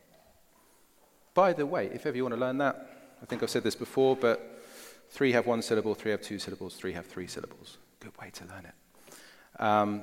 By 1.34 1.52
the 1.52 1.66
way, 1.66 1.86
if 1.92 2.06
ever 2.06 2.16
you 2.16 2.24
want 2.24 2.34
to 2.34 2.40
learn 2.40 2.58
that, 2.58 2.90
I 3.22 3.26
think 3.26 3.42
I've 3.42 3.50
said 3.50 3.62
this 3.62 3.74
before, 3.74 4.16
but 4.16 4.62
three 5.10 5.32
have 5.32 5.46
one 5.46 5.62
syllable, 5.62 5.94
three 5.94 6.10
have 6.10 6.22
two 6.22 6.38
syllables, 6.38 6.74
three 6.74 6.92
have 6.92 7.06
three 7.06 7.26
syllables. 7.26 7.78
Good 8.00 8.16
way 8.20 8.30
to 8.30 8.44
learn 8.46 8.66
it. 8.66 9.62
Um, 9.62 10.02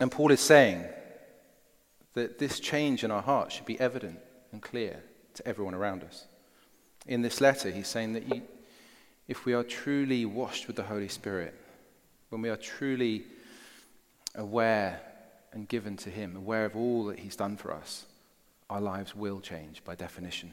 and 0.00 0.10
Paul 0.10 0.30
is 0.30 0.40
saying 0.40 0.84
that 2.14 2.38
this 2.38 2.60
change 2.60 3.04
in 3.04 3.10
our 3.10 3.22
hearts 3.22 3.54
should 3.54 3.66
be 3.66 3.78
evident 3.80 4.18
and 4.52 4.62
clear 4.62 5.02
to 5.34 5.46
everyone 5.46 5.74
around 5.74 6.02
us. 6.02 6.26
In 7.06 7.22
this 7.22 7.40
letter, 7.40 7.70
he's 7.70 7.88
saying 7.88 8.12
that 8.14 8.28
you, 8.34 8.42
if 9.28 9.44
we 9.44 9.54
are 9.54 9.62
truly 9.62 10.24
washed 10.24 10.66
with 10.66 10.76
the 10.76 10.82
Holy 10.82 11.08
Spirit, 11.08 11.54
when 12.30 12.42
we 12.42 12.48
are 12.48 12.56
truly 12.56 13.24
aware 14.34 15.00
and 15.52 15.68
given 15.68 15.96
to 15.98 16.10
Him, 16.10 16.36
aware 16.36 16.64
of 16.64 16.76
all 16.76 17.06
that 17.06 17.18
He's 17.18 17.36
done 17.36 17.56
for 17.56 17.72
us, 17.72 18.06
our 18.70 18.80
lives 18.80 19.14
will 19.14 19.40
change 19.40 19.82
by 19.84 19.94
definition. 19.94 20.52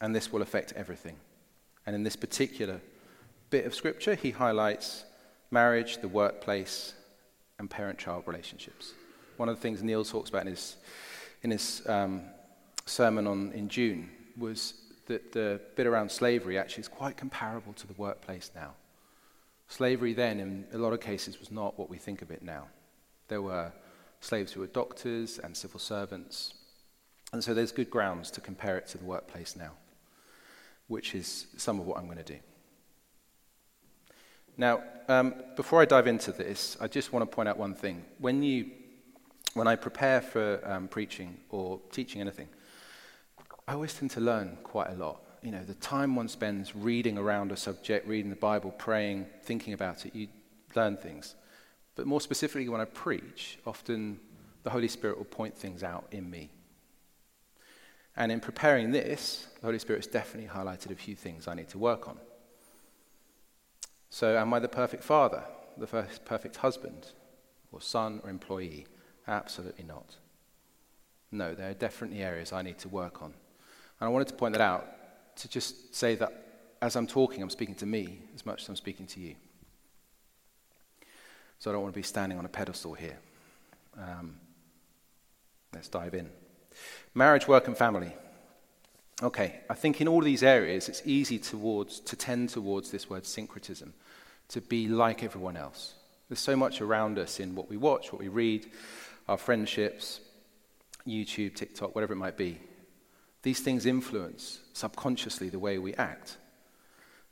And 0.00 0.14
this 0.14 0.32
will 0.32 0.42
affect 0.42 0.72
everything. 0.74 1.16
And 1.86 1.94
in 1.94 2.02
this 2.02 2.16
particular 2.16 2.80
bit 3.50 3.66
of 3.66 3.74
Scripture, 3.74 4.14
he 4.14 4.30
highlights 4.30 5.04
marriage, 5.50 5.98
the 5.98 6.08
workplace, 6.08 6.94
and 7.58 7.68
parent 7.68 7.98
child 7.98 8.24
relationships. 8.26 8.92
One 9.36 9.48
of 9.48 9.56
the 9.56 9.62
things 9.62 9.82
Neil 9.82 10.04
talks 10.04 10.30
about 10.30 10.42
in 10.42 10.48
his, 10.48 10.76
in 11.42 11.50
his 11.50 11.82
um, 11.86 12.22
sermon 12.86 13.26
on, 13.26 13.52
in 13.52 13.68
June 13.68 14.10
was 14.36 14.74
that 15.06 15.32
the 15.32 15.60
bit 15.74 15.86
around 15.86 16.10
slavery 16.10 16.58
actually 16.58 16.82
is 16.82 16.88
quite 16.88 17.16
comparable 17.16 17.72
to 17.74 17.86
the 17.86 17.94
workplace 17.94 18.50
now. 18.54 18.74
Slavery 19.70 20.14
then, 20.14 20.40
in 20.40 20.66
a 20.72 20.78
lot 20.78 20.92
of 20.92 21.00
cases, 21.00 21.38
was 21.38 21.52
not 21.52 21.78
what 21.78 21.88
we 21.88 21.96
think 21.96 22.22
of 22.22 22.32
it 22.32 22.42
now. 22.42 22.66
There 23.28 23.40
were 23.40 23.72
slaves 24.20 24.52
who 24.52 24.60
were 24.60 24.66
doctors 24.66 25.38
and 25.38 25.56
civil 25.56 25.78
servants. 25.78 26.54
And 27.32 27.42
so 27.42 27.54
there's 27.54 27.70
good 27.70 27.88
grounds 27.88 28.32
to 28.32 28.40
compare 28.40 28.76
it 28.78 28.88
to 28.88 28.98
the 28.98 29.04
workplace 29.04 29.54
now, 29.54 29.70
which 30.88 31.14
is 31.14 31.46
some 31.56 31.78
of 31.78 31.86
what 31.86 31.98
I'm 31.98 32.06
going 32.06 32.18
to 32.18 32.24
do. 32.24 32.40
Now, 34.56 34.82
um, 35.06 35.34
before 35.54 35.80
I 35.80 35.84
dive 35.84 36.08
into 36.08 36.32
this, 36.32 36.76
I 36.80 36.88
just 36.88 37.12
want 37.12 37.22
to 37.22 37.32
point 37.32 37.48
out 37.48 37.56
one 37.56 37.76
thing. 37.76 38.04
When, 38.18 38.42
you, 38.42 38.72
when 39.54 39.68
I 39.68 39.76
prepare 39.76 40.20
for 40.20 40.60
um, 40.68 40.88
preaching 40.88 41.38
or 41.48 41.80
teaching 41.92 42.20
anything, 42.20 42.48
I 43.68 43.74
always 43.74 43.94
tend 43.94 44.10
to 44.10 44.20
learn 44.20 44.58
quite 44.64 44.90
a 44.90 44.94
lot. 44.94 45.22
You 45.42 45.50
know, 45.50 45.64
the 45.64 45.74
time 45.74 46.16
one 46.16 46.28
spends 46.28 46.76
reading 46.76 47.16
around 47.16 47.50
a 47.50 47.56
subject, 47.56 48.06
reading 48.06 48.30
the 48.30 48.36
Bible, 48.36 48.72
praying, 48.72 49.26
thinking 49.42 49.72
about 49.72 50.04
it, 50.04 50.14
you 50.14 50.28
learn 50.74 50.96
things. 50.96 51.34
But 51.94 52.06
more 52.06 52.20
specifically, 52.20 52.68
when 52.68 52.80
I 52.80 52.84
preach, 52.84 53.58
often 53.66 54.20
the 54.62 54.70
Holy 54.70 54.88
Spirit 54.88 55.16
will 55.16 55.24
point 55.24 55.56
things 55.56 55.82
out 55.82 56.06
in 56.12 56.30
me. 56.30 56.50
And 58.16 58.30
in 58.30 58.40
preparing 58.40 58.90
this, 58.90 59.48
the 59.60 59.66
Holy 59.66 59.78
Spirit 59.78 60.04
has 60.04 60.12
definitely 60.12 60.50
highlighted 60.50 60.90
a 60.90 60.94
few 60.94 61.14
things 61.14 61.48
I 61.48 61.54
need 61.54 61.68
to 61.70 61.78
work 61.78 62.06
on. 62.06 62.18
So, 64.10 64.36
am 64.36 64.52
I 64.52 64.58
the 64.58 64.68
perfect 64.68 65.04
father, 65.04 65.44
the 65.78 65.86
first 65.86 66.24
perfect 66.24 66.56
husband, 66.56 67.12
or 67.72 67.80
son, 67.80 68.20
or 68.24 68.28
employee? 68.28 68.86
Absolutely 69.26 69.84
not. 69.84 70.16
No, 71.32 71.54
there 71.54 71.70
are 71.70 71.74
definitely 71.74 72.22
areas 72.22 72.52
I 72.52 72.62
need 72.62 72.78
to 72.78 72.88
work 72.88 73.22
on. 73.22 73.32
And 74.00 74.06
I 74.06 74.08
wanted 74.08 74.28
to 74.28 74.34
point 74.34 74.52
that 74.54 74.60
out 74.60 74.86
to 75.36 75.48
just 75.48 75.94
say 75.94 76.14
that 76.16 76.32
as 76.82 76.96
I'm 76.96 77.06
talking, 77.06 77.42
I'm 77.42 77.50
speaking 77.50 77.74
to 77.76 77.86
me 77.86 78.22
as 78.34 78.46
much 78.46 78.62
as 78.62 78.68
I'm 78.68 78.76
speaking 78.76 79.06
to 79.08 79.20
you. 79.20 79.34
So 81.58 81.70
I 81.70 81.74
don't 81.74 81.82
want 81.82 81.94
to 81.94 81.98
be 81.98 82.02
standing 82.02 82.38
on 82.38 82.46
a 82.46 82.48
pedestal 82.48 82.94
here. 82.94 83.18
Um, 83.98 84.36
let's 85.74 85.88
dive 85.88 86.14
in. 86.14 86.30
Marriage, 87.14 87.46
work, 87.46 87.66
and 87.66 87.76
family. 87.76 88.12
Okay, 89.22 89.60
I 89.68 89.74
think 89.74 90.00
in 90.00 90.08
all 90.08 90.22
these 90.22 90.42
areas, 90.42 90.88
it's 90.88 91.02
easy 91.04 91.38
towards, 91.38 92.00
to 92.00 92.16
tend 92.16 92.48
towards 92.48 92.90
this 92.90 93.10
word 93.10 93.26
syncretism, 93.26 93.92
to 94.48 94.60
be 94.62 94.88
like 94.88 95.22
everyone 95.22 95.58
else. 95.58 95.94
There's 96.30 96.40
so 96.40 96.56
much 96.56 96.80
around 96.80 97.18
us 97.18 97.40
in 97.40 97.54
what 97.54 97.68
we 97.68 97.76
watch, 97.76 98.12
what 98.12 98.22
we 98.22 98.28
read, 98.28 98.70
our 99.28 99.36
friendships, 99.36 100.20
YouTube, 101.06 101.54
TikTok, 101.54 101.94
whatever 101.94 102.14
it 102.14 102.16
might 102.16 102.38
be. 102.38 102.58
These 103.42 103.60
things 103.60 103.86
influence 103.86 104.60
subconsciously 104.72 105.48
the 105.48 105.58
way 105.58 105.78
we 105.78 105.94
act. 105.94 106.36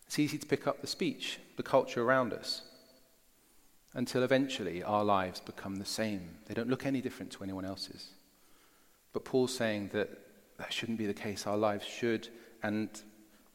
It's 0.06 0.18
easy 0.18 0.38
to 0.38 0.46
pick 0.46 0.66
up 0.66 0.80
the 0.80 0.86
speech, 0.86 1.38
the 1.56 1.62
culture 1.62 2.02
around 2.02 2.32
us, 2.32 2.62
until 3.92 4.22
eventually 4.22 4.82
our 4.82 5.04
lives 5.04 5.40
become 5.40 5.76
the 5.76 5.84
same. 5.84 6.36
They 6.46 6.54
don't 6.54 6.70
look 6.70 6.86
any 6.86 7.00
different 7.02 7.32
to 7.32 7.44
anyone 7.44 7.64
else's. 7.64 8.08
But 9.12 9.24
Paul's 9.24 9.54
saying 9.54 9.90
that 9.92 10.08
that 10.58 10.72
shouldn't 10.72 10.98
be 10.98 11.06
the 11.06 11.14
case. 11.14 11.46
Our 11.46 11.56
lives 11.56 11.84
should 11.84 12.28
and 12.62 12.88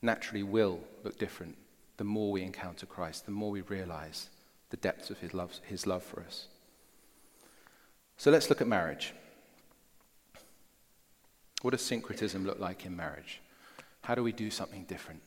naturally 0.01 0.43
will 0.43 0.79
look 1.03 1.17
different 1.17 1.57
the 1.98 2.03
more 2.03 2.31
we 2.31 2.41
encounter 2.41 2.86
Christ, 2.86 3.25
the 3.25 3.31
more 3.31 3.51
we 3.51 3.62
realize 3.62 4.29
the 4.69 4.77
depths 4.77 5.10
of 5.10 5.19
his 5.19 5.33
love, 5.33 5.60
his 5.65 5.86
love 5.86 6.03
for 6.03 6.22
us. 6.22 6.48
So 8.17 8.31
let's 8.31 8.50
look 8.50 8.62
at 8.62 8.67
marriage. 8.67 9.13
What 11.63 11.72
does 11.72 11.82
syncretism 11.82 12.46
look 12.46 12.60
like 12.60 12.86
in 12.86 12.93
marriage? 12.93 13.39
How 14.01 14.15
do 14.15 14.22
we 14.22 14.34
do 14.34 14.51
something 14.51 14.84
different? 14.84 15.22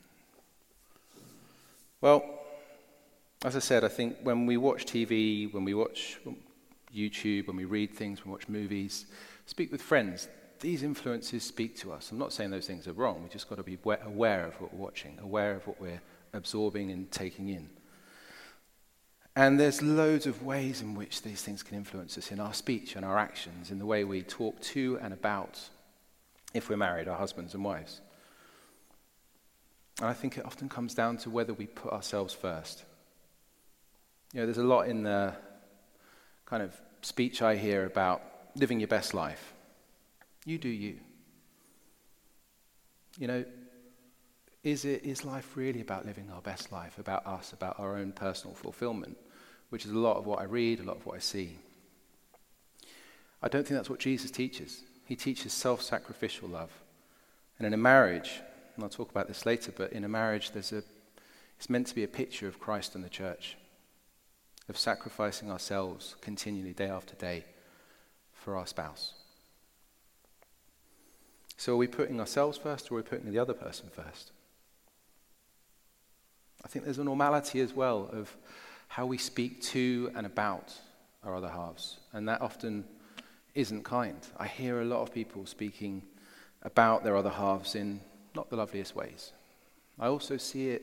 Well, 2.02 2.22
as 3.42 3.56
I 3.56 3.60
said, 3.60 3.84
I 3.84 3.88
think 3.88 4.18
when 4.22 4.44
we 4.44 4.58
watch 4.58 4.84
TV, 4.84 5.50
when 5.50 5.64
we 5.64 5.72
watch 5.72 6.18
YouTube, 6.94 7.46
when 7.46 7.56
we 7.56 7.64
read 7.64 7.94
things, 7.94 8.22
when 8.22 8.32
we 8.32 8.36
watch 8.36 8.50
movies, 8.50 9.06
speak 9.46 9.72
with 9.72 9.80
friends, 9.80 10.28
these 10.60 10.82
influences 10.82 11.42
speak 11.42 11.74
to 11.78 11.90
us. 11.90 12.12
I'm 12.12 12.18
not 12.18 12.34
saying 12.34 12.50
those 12.50 12.66
things 12.66 12.86
are 12.86 12.92
wrong. 12.92 13.22
We've 13.22 13.32
just 13.32 13.48
got 13.48 13.56
to 13.56 13.62
be 13.62 13.78
aware 13.84 14.44
of 14.44 14.60
what 14.60 14.74
we're 14.74 14.84
watching, 14.84 15.18
aware 15.22 15.54
of 15.54 15.66
what 15.66 15.80
we're 15.80 16.02
absorbing 16.34 16.90
and 16.90 17.10
taking 17.10 17.48
in. 17.48 17.70
And 19.34 19.58
there's 19.58 19.80
loads 19.80 20.26
of 20.26 20.42
ways 20.42 20.82
in 20.82 20.94
which 20.94 21.22
these 21.22 21.40
things 21.40 21.62
can 21.62 21.78
influence 21.78 22.18
us 22.18 22.30
in 22.30 22.40
our 22.40 22.52
speech 22.52 22.94
and 22.94 23.06
our 23.06 23.16
actions, 23.16 23.70
in 23.70 23.78
the 23.78 23.86
way 23.86 24.04
we 24.04 24.20
talk 24.20 24.60
to 24.60 24.98
and 25.00 25.14
about 25.14 25.70
if 26.54 26.68
we're 26.68 26.76
married, 26.76 27.08
our 27.08 27.16
husbands 27.16 27.54
and 27.54 27.64
wives. 27.64 28.00
And 30.00 30.08
I 30.08 30.12
think 30.12 30.36
it 30.36 30.44
often 30.44 30.68
comes 30.68 30.94
down 30.94 31.16
to 31.18 31.30
whether 31.30 31.54
we 31.54 31.66
put 31.66 31.92
ourselves 31.92 32.34
first. 32.34 32.84
You 34.32 34.40
know, 34.40 34.46
there's 34.46 34.58
a 34.58 34.64
lot 34.64 34.88
in 34.88 35.02
the 35.02 35.34
kind 36.44 36.62
of 36.62 36.78
speech 37.02 37.42
I 37.42 37.56
hear 37.56 37.86
about 37.86 38.22
living 38.54 38.80
your 38.80 38.88
best 38.88 39.14
life. 39.14 39.54
You 40.44 40.58
do 40.58 40.68
you. 40.68 40.98
You 43.18 43.26
know, 43.26 43.44
is, 44.62 44.84
it, 44.84 45.04
is 45.04 45.24
life 45.24 45.56
really 45.56 45.80
about 45.80 46.04
living 46.04 46.30
our 46.30 46.42
best 46.42 46.72
life, 46.72 46.98
about 46.98 47.26
us, 47.26 47.52
about 47.52 47.78
our 47.78 47.96
own 47.96 48.12
personal 48.12 48.54
fulfillment, 48.54 49.16
which 49.70 49.84
is 49.84 49.92
a 49.92 49.98
lot 49.98 50.16
of 50.16 50.26
what 50.26 50.40
I 50.40 50.44
read, 50.44 50.80
a 50.80 50.82
lot 50.82 50.96
of 50.96 51.06
what 51.06 51.16
I 51.16 51.20
see? 51.20 51.56
I 53.42 53.48
don't 53.48 53.66
think 53.66 53.78
that's 53.78 53.90
what 53.90 54.00
Jesus 54.00 54.30
teaches. 54.30 54.82
He 55.06 55.16
teaches 55.16 55.52
self 55.52 55.80
sacrificial 55.82 56.48
love. 56.48 56.70
And 57.58 57.66
in 57.66 57.72
a 57.72 57.78
marriage, 57.78 58.40
and 58.74 58.84
I'll 58.84 58.90
talk 58.90 59.10
about 59.10 59.28
this 59.28 59.46
later, 59.46 59.72
but 59.74 59.92
in 59.92 60.04
a 60.04 60.08
marriage, 60.08 60.50
there's 60.50 60.72
a, 60.72 60.82
it's 61.56 61.70
meant 61.70 61.86
to 61.86 61.94
be 61.94 62.04
a 62.04 62.08
picture 62.08 62.46
of 62.46 62.60
Christ 62.60 62.94
and 62.94 63.02
the 63.02 63.08
church, 63.08 63.56
of 64.68 64.76
sacrificing 64.76 65.50
ourselves 65.50 66.16
continually, 66.20 66.74
day 66.74 66.88
after 66.88 67.14
day, 67.14 67.44
for 68.34 68.56
our 68.56 68.66
spouse. 68.66 69.14
So 71.56 71.72
are 71.72 71.76
we 71.76 71.86
putting 71.86 72.20
ourselves 72.20 72.58
first 72.58 72.90
or 72.90 72.94
are 72.94 72.96
we 72.98 73.02
putting 73.02 73.30
the 73.30 73.38
other 73.38 73.54
person 73.54 73.88
first? 73.90 74.32
I 76.64 76.68
think 76.68 76.84
there's 76.84 76.98
a 76.98 77.04
normality 77.04 77.60
as 77.60 77.72
well 77.72 78.10
of 78.12 78.36
how 78.88 79.06
we 79.06 79.18
speak 79.18 79.62
to 79.62 80.10
and 80.14 80.26
about 80.26 80.74
our 81.24 81.34
other 81.34 81.48
halves. 81.48 81.98
And 82.12 82.28
that 82.28 82.42
often 82.42 82.84
isn't 83.56 83.84
kind. 83.84 84.18
I 84.36 84.46
hear 84.46 84.80
a 84.80 84.84
lot 84.84 85.00
of 85.00 85.12
people 85.12 85.46
speaking 85.46 86.02
about 86.62 87.02
their 87.02 87.16
other 87.16 87.30
halves 87.30 87.74
in 87.74 88.00
not 88.34 88.50
the 88.50 88.56
loveliest 88.56 88.94
ways. 88.94 89.32
I 89.98 90.06
also 90.08 90.36
see 90.36 90.68
it 90.68 90.82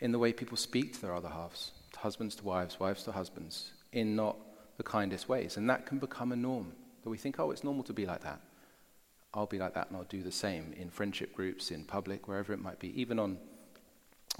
in 0.00 0.10
the 0.10 0.18
way 0.18 0.32
people 0.32 0.56
speak 0.56 0.92
to 0.94 1.00
their 1.00 1.14
other 1.14 1.28
halves, 1.28 1.70
husbands 1.96 2.34
to 2.36 2.44
wives, 2.44 2.80
wives 2.80 3.04
to 3.04 3.12
husbands, 3.12 3.70
in 3.92 4.16
not 4.16 4.36
the 4.76 4.82
kindest 4.82 5.28
ways. 5.28 5.56
And 5.56 5.70
that 5.70 5.86
can 5.86 5.98
become 5.98 6.32
a 6.32 6.36
norm 6.36 6.72
that 7.04 7.10
we 7.10 7.16
think, 7.16 7.38
oh, 7.38 7.52
it's 7.52 7.62
normal 7.62 7.84
to 7.84 7.92
be 7.92 8.06
like 8.06 8.22
that. 8.22 8.40
I'll 9.32 9.46
be 9.46 9.58
like 9.58 9.74
that 9.74 9.88
and 9.88 9.96
I'll 9.96 10.04
do 10.04 10.22
the 10.22 10.32
same 10.32 10.74
in 10.76 10.90
friendship 10.90 11.32
groups, 11.32 11.70
in 11.70 11.84
public, 11.84 12.26
wherever 12.26 12.52
it 12.52 12.60
might 12.60 12.80
be, 12.80 13.00
even 13.00 13.20
on 13.20 13.38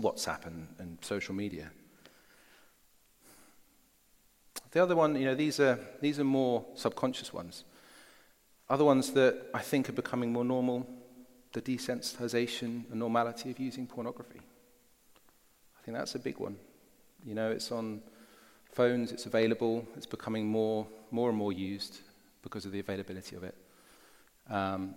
WhatsApp 0.00 0.46
and, 0.46 0.66
and 0.78 0.98
social 1.02 1.34
media. 1.34 1.70
The 4.74 4.82
other 4.82 4.96
one, 4.96 5.14
you 5.14 5.24
know, 5.24 5.36
these 5.36 5.60
are, 5.60 5.78
these 6.00 6.18
are 6.18 6.24
more 6.24 6.64
subconscious 6.74 7.32
ones. 7.32 7.62
Other 8.68 8.84
ones 8.84 9.12
that 9.12 9.40
I 9.54 9.60
think 9.60 9.88
are 9.88 9.92
becoming 9.92 10.32
more 10.32 10.44
normal, 10.44 10.84
the 11.52 11.62
desensitization 11.62 12.90
and 12.90 12.94
normality 12.94 13.52
of 13.52 13.60
using 13.60 13.86
pornography. 13.86 14.40
I 15.78 15.84
think 15.84 15.96
that's 15.96 16.16
a 16.16 16.18
big 16.18 16.40
one. 16.40 16.56
You 17.24 17.36
know, 17.36 17.52
it's 17.52 17.70
on 17.70 18.02
phones, 18.72 19.12
it's 19.12 19.26
available, 19.26 19.86
it's 19.96 20.06
becoming 20.06 20.48
more, 20.48 20.88
more 21.12 21.28
and 21.28 21.38
more 21.38 21.52
used 21.52 22.00
because 22.42 22.66
of 22.66 22.72
the 22.72 22.80
availability 22.80 23.36
of 23.36 23.44
it. 23.44 23.54
Um, 24.50 24.96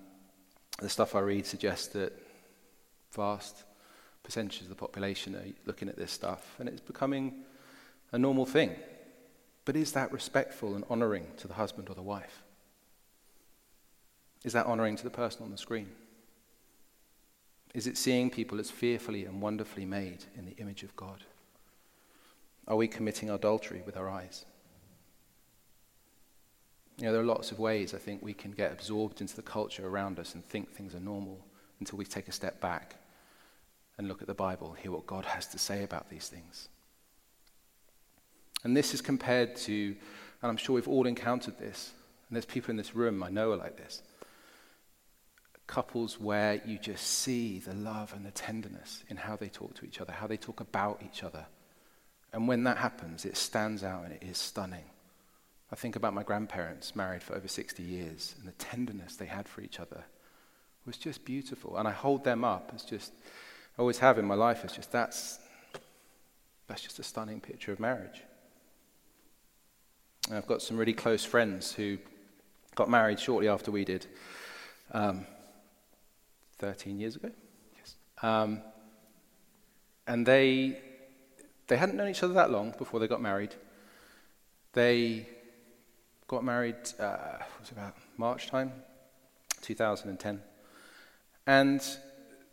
the 0.81 0.89
stuff 0.89 1.13
I 1.13 1.19
read 1.19 1.45
suggests 1.45 1.89
that 1.89 2.13
vast 3.11 3.63
percentages 4.23 4.63
of 4.63 4.69
the 4.69 4.75
population 4.75 5.35
are 5.35 5.45
looking 5.67 5.87
at 5.87 5.97
this 5.97 6.11
stuff, 6.11 6.55
and 6.57 6.67
it's 6.67 6.81
becoming 6.81 7.43
a 8.11 8.17
normal 8.17 8.47
thing. 8.47 8.75
But 9.67 9.75
is 9.75 9.91
that 9.91 10.13
respectful 10.13 10.75
and 10.75 10.85
honoring 10.89 11.27
to 11.39 11.47
the 11.49 11.55
husband 11.55 11.89
or 11.89 11.93
the 11.93 12.01
wife? 12.01 12.41
Is 14.45 14.53
that 14.53 14.65
honoring 14.65 14.95
to 14.95 15.03
the 15.03 15.09
person 15.09 15.43
on 15.43 15.51
the 15.51 15.57
screen? 15.57 15.89
Is 17.73 17.85
it 17.85 17.97
seeing 17.97 18.29
people 18.29 18.61
as 18.61 18.71
fearfully 18.71 19.25
and 19.25 19.41
wonderfully 19.41 19.83
made 19.83 20.23
in 20.37 20.45
the 20.45 20.55
image 20.55 20.83
of 20.83 20.95
God? 20.95 21.25
Are 22.65 22.77
we 22.77 22.87
committing 22.87 23.29
adultery 23.29 23.83
with 23.85 23.97
our 23.97 24.07
eyes? 24.07 24.45
You 26.97 27.07
know, 27.07 27.11
there 27.11 27.21
are 27.21 27.25
lots 27.25 27.51
of 27.51 27.59
ways 27.59 27.93
I 27.93 27.97
think 27.97 28.21
we 28.21 28.33
can 28.33 28.51
get 28.51 28.71
absorbed 28.71 29.19
into 29.19 29.35
the 29.35 29.41
culture 29.41 29.85
around 29.85 30.17
us 30.17 30.33
and 30.33 30.45
think 30.45 30.71
things 30.71 30.95
are 30.95 31.01
normal 31.01 31.45
until 31.81 31.97
we 31.97 32.05
take 32.05 32.29
a 32.29 32.31
step 32.31 32.61
back 32.61 32.95
and 33.97 34.07
look 34.07 34.21
at 34.21 34.29
the 34.29 34.33
Bible, 34.33 34.77
hear 34.81 34.93
what 34.93 35.05
God 35.05 35.25
has 35.25 35.45
to 35.47 35.59
say 35.59 35.83
about 35.83 36.09
these 36.09 36.29
things. 36.29 36.69
And 38.63 38.75
this 38.75 38.93
is 38.93 39.01
compared 39.01 39.55
to, 39.57 39.95
and 40.41 40.49
I'm 40.49 40.57
sure 40.57 40.75
we've 40.75 40.87
all 40.87 41.07
encountered 41.07 41.57
this, 41.57 41.91
and 42.29 42.35
there's 42.35 42.45
people 42.45 42.71
in 42.71 42.77
this 42.77 42.95
room 42.95 43.23
I 43.23 43.29
know 43.29 43.51
are 43.51 43.57
like 43.57 43.77
this 43.77 44.01
couples 45.67 46.17
where 46.19 46.61
you 46.65 46.79
just 46.79 47.05
see 47.05 47.59
the 47.59 47.73
love 47.73 48.13
and 48.13 48.25
the 48.25 48.31
tenderness 48.31 49.03
in 49.09 49.17
how 49.17 49.35
they 49.35 49.49
talk 49.49 49.75
to 49.75 49.85
each 49.85 49.99
other, 49.99 50.13
how 50.13 50.25
they 50.25 50.37
talk 50.37 50.61
about 50.61 51.01
each 51.05 51.23
other. 51.23 51.45
And 52.33 52.47
when 52.47 52.63
that 52.63 52.77
happens, 52.77 53.25
it 53.25 53.37
stands 53.37 53.83
out 53.83 54.05
and 54.05 54.13
it 54.13 54.23
is 54.23 54.37
stunning. 54.37 54.85
I 55.71 55.75
think 55.75 55.97
about 55.97 56.13
my 56.13 56.23
grandparents, 56.23 56.95
married 56.95 57.21
for 57.21 57.35
over 57.35 57.47
60 57.47 57.83
years, 57.83 58.35
and 58.39 58.47
the 58.47 58.53
tenderness 58.53 59.17
they 59.17 59.25
had 59.25 59.49
for 59.49 59.61
each 59.61 59.79
other 59.79 60.05
was 60.85 60.97
just 60.97 61.25
beautiful. 61.25 61.77
And 61.77 61.87
I 61.87 61.91
hold 61.91 62.23
them 62.23 62.45
up 62.45 62.71
as 62.73 62.83
just, 62.83 63.11
I 63.77 63.81
always 63.81 63.99
have 63.99 64.17
in 64.17 64.25
my 64.25 64.35
life, 64.35 64.61
as 64.63 64.71
just 64.71 64.91
that's, 64.91 65.39
that's 66.67 66.81
just 66.81 66.99
a 66.99 67.03
stunning 67.03 67.41
picture 67.41 67.73
of 67.73 67.79
marriage. 67.81 68.23
And 70.27 70.37
I've 70.37 70.47
got 70.47 70.61
some 70.61 70.77
really 70.77 70.93
close 70.93 71.23
friends 71.23 71.73
who 71.73 71.97
got 72.75 72.89
married 72.89 73.19
shortly 73.19 73.47
after 73.47 73.71
we 73.71 73.85
did. 73.85 74.05
Um, 74.91 75.25
13 76.59 76.99
years 76.99 77.15
ago. 77.15 77.29
Yes. 77.77 77.95
Um, 78.21 78.61
and 80.07 80.25
they, 80.25 80.79
they 81.67 81.77
hadn't 81.77 81.95
known 81.95 82.09
each 82.09 82.23
other 82.23 82.33
that 82.33 82.51
long 82.51 82.73
before 82.77 82.99
they 82.99 83.07
got 83.07 83.21
married. 83.21 83.53
They 84.73 85.27
got 86.27 86.43
married, 86.43 86.75
uh, 86.99 87.39
was 87.59 87.71
about 87.71 87.95
March 88.17 88.47
time, 88.47 88.71
2010. 89.61 90.41
And 91.45 91.81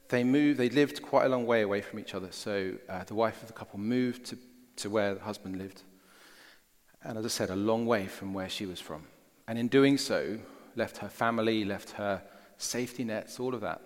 they 0.09 0.23
moved, 0.23 0.59
they 0.59 0.69
lived 0.69 1.03
quite 1.03 1.27
a 1.27 1.29
long 1.29 1.47
way 1.47 1.63
away 1.63 1.81
from 1.81 1.99
each 1.99 2.15
other. 2.15 2.31
So 2.31 2.75
uh, 2.89 3.05
the 3.05 3.15
wife 3.15 3.41
of 3.43 3.49
the 3.49 3.55
couple 3.55 3.79
moved 3.79 4.27
to, 4.27 4.39
to 4.77 4.91
where 4.91 5.15
the 5.15 5.21
husband 5.21 5.59
lived. 5.59 5.83
And 7.05 7.19
as 7.19 7.25
I 7.25 7.29
said, 7.29 7.51
a 7.51 7.57
long 7.57 7.87
way 7.87 8.07
from 8.07 8.33
where 8.33 8.49
she 8.49 8.67
was 8.67 8.81
from. 8.81 9.05
And 9.47 9.59
in 9.59 9.69
doing 9.69 9.99
so, 9.99 10.39
left 10.75 10.99
her 10.99 11.09
family, 11.09 11.65
left 11.65 11.91
her 11.93 12.23
safety 12.57 13.05
nets, 13.05 13.39
all 13.39 13.55
of 13.55 13.61
that. 13.61 13.83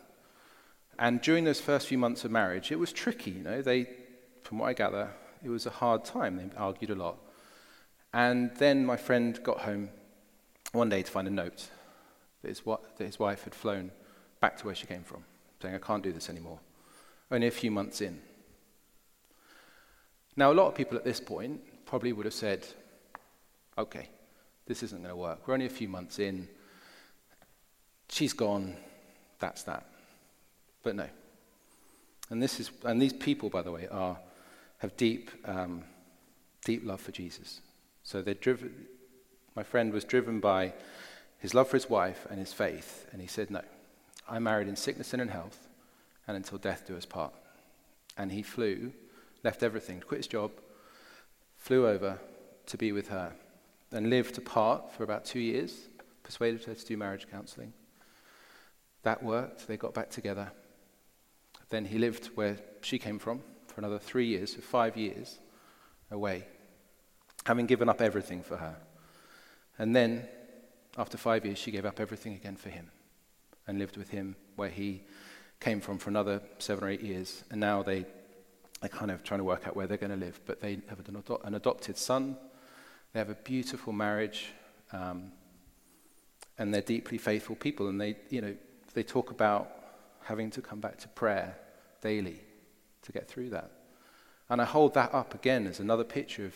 And 0.99 1.21
during 1.21 1.45
those 1.45 1.61
first 1.61 1.89
few 1.89 1.99
months 1.99 2.25
of 2.25 2.31
marriage, 2.31 2.71
it 2.71 2.79
was 2.79 2.93
tricky, 2.93 3.33
you 3.33 3.43
know. 3.43 3.61
They, 3.61 3.89
from 4.43 4.59
what 4.59 4.69
I 4.69 4.73
gather, 4.73 5.11
it 5.45 5.49
was 5.49 5.67
a 5.67 5.71
hard 5.71 6.05
time. 6.05 6.37
They 6.37 6.49
argued 6.57 6.91
a 6.91 6.95
lot. 6.95 7.19
And 8.13 8.53
then 8.57 8.87
my 8.87 8.97
friend 8.97 9.39
got 9.43 9.61
home 9.61 9.91
one 10.73 10.89
day 10.89 11.03
to 11.03 11.11
find 11.11 11.29
a 11.29 11.31
note 11.31 11.69
that 12.43 12.49
his, 12.49 12.63
that 12.65 13.05
his 13.05 13.19
wife 13.19 13.45
had 13.45 13.55
flown 13.55 13.91
back 14.41 14.57
to 14.59 14.67
where 14.67 14.75
she 14.75 14.87
came 14.87 15.03
from, 15.03 15.25
saying, 15.61 15.75
I 15.75 15.79
can't 15.79 16.03
do 16.03 16.13
this 16.13 16.31
anymore. 16.31 16.61
Only 17.31 17.49
a 17.49 17.53
few 17.53 17.71
months 17.71 18.01
in. 18.01 18.21
Now, 20.37 20.53
a 20.53 20.55
lot 20.55 20.69
of 20.69 20.75
people 20.75 20.97
at 20.97 21.05
this 21.05 21.21
point 21.21 21.61
probably 21.85 22.13
would 22.13 22.25
have 22.25 22.35
said, 22.35 22.67
okay, 23.79 24.09
this 24.67 24.83
isn't 24.83 24.99
going 24.99 25.11
to 25.11 25.17
work. 25.17 25.47
We're 25.47 25.55
only 25.55 25.67
a 25.67 25.71
few 25.71 25.89
months 25.89 26.19
in. 26.19 26.49
She's 28.09 28.33
gone. 28.33 28.77
That's 29.39 29.63
that. 29.65 29.87
But 30.83 30.97
no. 30.97 31.07
And, 32.31 32.43
this 32.43 32.61
is, 32.61 32.71
and 32.85 33.01
these 33.01 33.13
people, 33.13 33.49
by 33.49 33.63
the 33.63 33.73
way, 33.73 33.89
are, 33.89 34.19
have 34.79 34.97
deep, 34.97 35.31
um, 35.45 35.85
deep 36.65 36.85
love 36.85 37.01
for 37.01 37.13
Jesus. 37.13 37.61
So 38.03 38.21
they're 38.21 38.35
driven, 38.35 38.87
my 39.55 39.63
friend 39.63 39.93
was 39.93 40.05
driven 40.05 40.41
by 40.41 40.75
his 41.39 41.55
love 41.55 41.69
for 41.69 41.77
his 41.77 41.89
wife 41.89 42.27
and 42.31 42.39
his 42.39 42.53
faith, 42.53 43.07
and 43.13 43.21
he 43.21 43.29
said, 43.29 43.51
No, 43.51 43.63
I'm 44.29 44.43
married 44.43 44.69
in 44.69 44.77
sickness 44.77 45.13
and 45.13 45.23
in 45.23 45.29
health, 45.29 45.69
and 46.27 46.37
until 46.37 46.59
death 46.59 46.85
do 46.87 46.97
us 46.97 47.07
part. 47.07 47.33
And 48.17 48.33
he 48.33 48.43
flew, 48.43 48.93
left 49.45 49.63
everything, 49.63 50.01
quit 50.01 50.19
his 50.19 50.27
job, 50.27 50.51
flew 51.57 51.87
over 51.87 52.19
to 52.67 52.77
be 52.77 52.93
with 52.93 53.09
her, 53.09 53.33
and 53.93 54.11
lived 54.11 54.39
apart 54.39 54.93
for 54.93 55.05
about 55.05 55.25
two 55.25 55.41
years, 55.41 55.89
persuaded 56.23 56.65
her 56.65 56.75
to 56.75 56.85
do 56.85 56.97
marriage 56.97 57.27
counseling. 57.31 57.73
That 59.03 59.23
worked, 59.23 59.67
they 59.67 59.77
got 59.77 59.95
back 59.95 60.11
together. 60.11 60.53
Then 61.71 61.85
he 61.85 61.99
lived 61.99 62.27
where 62.35 62.59
she 62.81 62.99
came 62.99 63.19
from 63.19 63.43
for 63.67 63.81
another 63.81 63.99
three 63.99 64.27
years, 64.27 64.55
so 64.55 64.61
five 64.61 64.97
years 64.97 65.39
away, 66.11 66.47
having 67.47 67.67
given 67.67 67.89
up 67.89 68.01
everything 68.01 68.43
for 68.43 68.57
her. 68.57 68.77
And 69.79 69.95
then, 69.95 70.27
after 70.97 71.17
five 71.17 71.45
years, 71.45 71.59
she 71.59 71.71
gave 71.71 71.85
up 71.85 72.01
everything 72.01 72.35
again 72.35 72.57
for 72.57 72.71
him 72.71 72.91
and 73.67 73.79
lived 73.79 73.97
with 73.97 74.11
him 74.11 74.35
where 74.57 74.71
he 74.71 75.03
came 75.61 75.81
from 75.81 75.99
for 75.99 76.11
another 76.11 76.41
seven 76.59 76.85
or 76.85 76.89
eight 76.89 77.03
years. 77.03 77.45
And 77.51 77.61
now 77.61 77.83
they 77.83 78.07
are 78.83 78.89
kind 78.89 79.11
of 79.11 79.23
trying 79.23 79.39
to 79.39 79.45
work 79.45 79.69
out 79.69 79.77
where 79.77 79.87
they're 79.87 79.97
going 79.97 80.19
to 80.19 80.25
live. 80.25 80.41
But 80.47 80.61
they 80.61 80.81
have 80.89 81.01
an 81.45 81.55
adopted 81.55 81.97
son, 81.97 82.37
they 83.13 83.21
have 83.21 83.31
a 83.31 83.35
beautiful 83.35 83.93
marriage, 83.93 84.53
um, 84.93 85.33
and 86.59 86.73
they're 86.73 86.83
deeply 86.83 87.19
faithful 87.19 87.57
people. 87.57 87.89
And 87.89 88.01
they, 88.01 88.17
you 88.31 88.41
know, 88.41 88.55
they 88.95 89.03
talk 89.03 89.31
about 89.31 89.71
having 90.25 90.51
to 90.51 90.61
come 90.61 90.81
back 90.81 90.99
to 90.99 91.09
prayer 91.09 91.57
daily 92.01 92.41
to 93.03 93.13
get 93.13 93.29
through 93.29 93.51
that. 93.51 93.71
And 94.51 94.61
I 94.61 94.65
hold 94.65 94.95
that 94.95 95.15
up 95.15 95.35
again 95.35 95.67
as 95.67 95.81
another 95.81 96.05
picture 96.05 96.47
of 96.47 96.55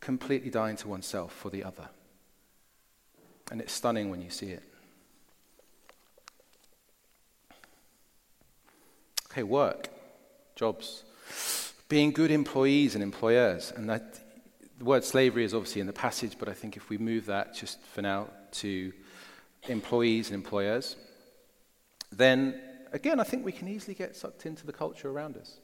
completely 0.00 0.50
dying 0.50 0.76
to 0.76 0.88
oneself 0.88 1.32
for 1.32 1.50
the 1.50 1.64
other. 1.64 1.88
And 3.50 3.60
it's 3.60 3.72
stunning 3.72 4.10
when 4.10 4.20
you 4.20 4.30
see 4.30 4.50
it. 4.50 4.62
Okay, 9.30 9.42
work, 9.42 9.88
jobs, 10.56 11.04
being 11.88 12.12
good 12.12 12.30
employees 12.30 12.94
and 12.94 13.02
employers. 13.02 13.72
And 13.74 13.88
that, 13.88 14.20
the 14.78 14.84
word 14.84 15.04
slavery 15.04 15.44
is 15.44 15.54
obviously 15.54 15.80
in 15.80 15.86
the 15.86 15.92
passage, 15.92 16.36
but 16.38 16.48
I 16.48 16.52
think 16.52 16.76
if 16.76 16.88
we 16.88 16.98
move 16.98 17.26
that 17.26 17.54
just 17.54 17.82
for 17.82 18.00
now 18.00 18.28
to 18.52 18.92
employees 19.68 20.28
and 20.28 20.36
employers, 20.36 20.96
then 22.12 22.60
again, 22.92 23.18
I 23.18 23.24
think 23.24 23.44
we 23.44 23.52
can 23.52 23.68
easily 23.68 23.94
get 23.94 24.14
sucked 24.16 24.46
into 24.46 24.64
the 24.64 24.72
culture 24.72 25.10
around 25.10 25.36
us. 25.36 25.58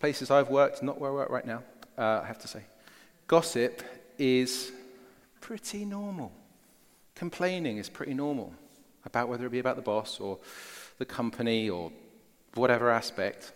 Places 0.00 0.30
I've 0.30 0.50
worked, 0.50 0.82
not 0.82 1.00
where 1.00 1.10
I 1.10 1.14
work 1.14 1.30
right 1.30 1.46
now, 1.46 1.62
uh, 1.96 2.20
I 2.22 2.26
have 2.26 2.38
to 2.40 2.48
say. 2.48 2.62
Gossip 3.26 3.82
is 4.18 4.70
pretty 5.40 5.84
normal. 5.84 6.30
Complaining 7.14 7.78
is 7.78 7.88
pretty 7.88 8.14
normal 8.14 8.52
about 9.04 9.28
whether 9.28 9.46
it 9.46 9.50
be 9.50 9.58
about 9.58 9.76
the 9.76 9.82
boss 9.82 10.20
or 10.20 10.38
the 10.98 11.04
company 11.04 11.70
or 11.70 11.90
whatever 12.54 12.90
aspect. 12.90 13.52